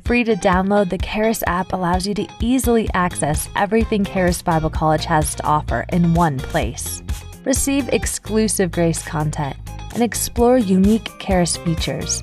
Free 0.04 0.22
to 0.22 0.36
download, 0.36 0.90
the 0.90 0.98
Charis 0.98 1.42
app 1.48 1.72
allows 1.72 2.06
you 2.06 2.14
to 2.14 2.28
easily 2.38 2.88
access 2.94 3.48
everything 3.56 4.04
Charis 4.04 4.40
Bible 4.42 4.70
College 4.70 5.04
has 5.06 5.34
to 5.34 5.44
offer 5.44 5.84
in 5.88 6.14
one 6.14 6.38
place. 6.38 7.02
Receive 7.44 7.88
exclusive 7.88 8.70
Grace 8.70 9.02
content 9.04 9.56
and 9.92 10.04
explore 10.04 10.56
unique 10.56 11.10
Charis 11.18 11.56
features. 11.56 12.22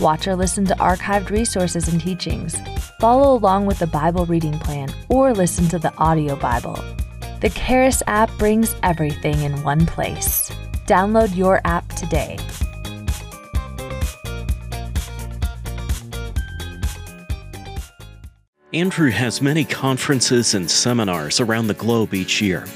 Watch 0.00 0.26
or 0.26 0.34
listen 0.34 0.64
to 0.64 0.74
archived 0.74 1.30
resources 1.30 1.86
and 1.86 2.00
teachings. 2.00 2.56
Follow 2.98 3.36
along 3.36 3.66
with 3.66 3.78
the 3.78 3.86
Bible 3.86 4.26
reading 4.26 4.58
plan 4.58 4.92
or 5.08 5.32
listen 5.32 5.68
to 5.68 5.78
the 5.78 5.94
audio 5.94 6.34
Bible. 6.34 6.82
The 7.40 7.50
Charis 7.50 8.02
app 8.08 8.36
brings 8.36 8.74
everything 8.82 9.40
in 9.42 9.62
one 9.62 9.86
place. 9.86 10.50
Download 10.86 11.36
your 11.36 11.60
app 11.64 11.88
today. 11.90 12.36
Andrew 18.72 19.10
has 19.10 19.42
many 19.42 19.64
conferences 19.64 20.54
and 20.54 20.70
seminars 20.70 21.40
around 21.40 21.66
the 21.66 21.74
globe 21.74 22.14
each 22.14 22.40
year. 22.40 22.66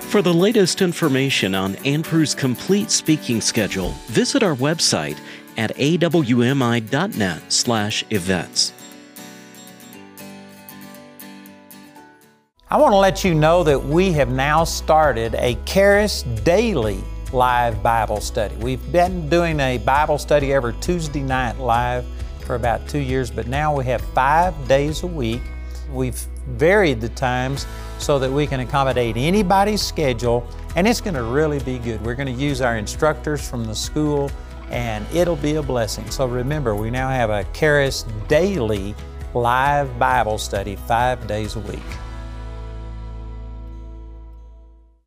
For 0.00 0.20
the 0.20 0.34
latest 0.34 0.82
information 0.82 1.54
on 1.54 1.76
Andrew's 1.84 2.34
complete 2.34 2.90
speaking 2.90 3.40
schedule, 3.40 3.90
visit 4.08 4.42
our 4.42 4.56
website 4.56 5.16
at 5.56 5.72
awmi.net/events. 5.76 8.72
I 12.68 12.76
want 12.76 12.92
to 12.92 12.98
let 12.98 13.22
you 13.22 13.34
know 13.34 13.62
that 13.62 13.84
we 13.84 14.10
have 14.10 14.30
now 14.30 14.64
started 14.64 15.36
a 15.36 15.56
Charis 15.64 16.24
Daily 16.42 16.98
live 17.32 17.80
Bible 17.80 18.20
study. 18.20 18.56
We've 18.56 18.90
been 18.90 19.28
doing 19.28 19.60
a 19.60 19.78
Bible 19.78 20.18
study 20.18 20.52
every 20.52 20.74
Tuesday 20.80 21.22
night 21.22 21.60
live 21.60 22.04
for 22.44 22.54
about 22.54 22.86
two 22.88 22.98
years, 22.98 23.30
but 23.30 23.46
now 23.46 23.76
we 23.76 23.84
have 23.86 24.00
five 24.12 24.54
days 24.68 25.02
a 25.02 25.06
week. 25.06 25.42
We've 25.92 26.18
varied 26.48 27.00
the 27.00 27.08
times 27.10 27.66
so 27.98 28.18
that 28.18 28.30
we 28.30 28.46
can 28.46 28.60
accommodate 28.60 29.16
anybody's 29.16 29.82
schedule, 29.82 30.46
and 30.76 30.86
it's 30.86 31.00
going 31.00 31.14
to 31.14 31.22
really 31.22 31.58
be 31.60 31.78
good. 31.78 32.04
We're 32.04 32.14
going 32.14 32.34
to 32.34 32.40
use 32.40 32.60
our 32.60 32.76
instructors 32.76 33.48
from 33.48 33.64
the 33.64 33.74
school, 33.74 34.30
and 34.70 35.06
it'll 35.14 35.36
be 35.36 35.54
a 35.54 35.62
blessing. 35.62 36.10
So 36.10 36.26
remember, 36.26 36.74
we 36.74 36.90
now 36.90 37.08
have 37.08 37.30
a 37.30 37.44
Charis 37.52 38.04
Daily 38.28 38.94
live 39.34 39.98
Bible 39.98 40.38
study 40.38 40.76
five 40.76 41.26
days 41.26 41.56
a 41.56 41.60
week. 41.60 41.82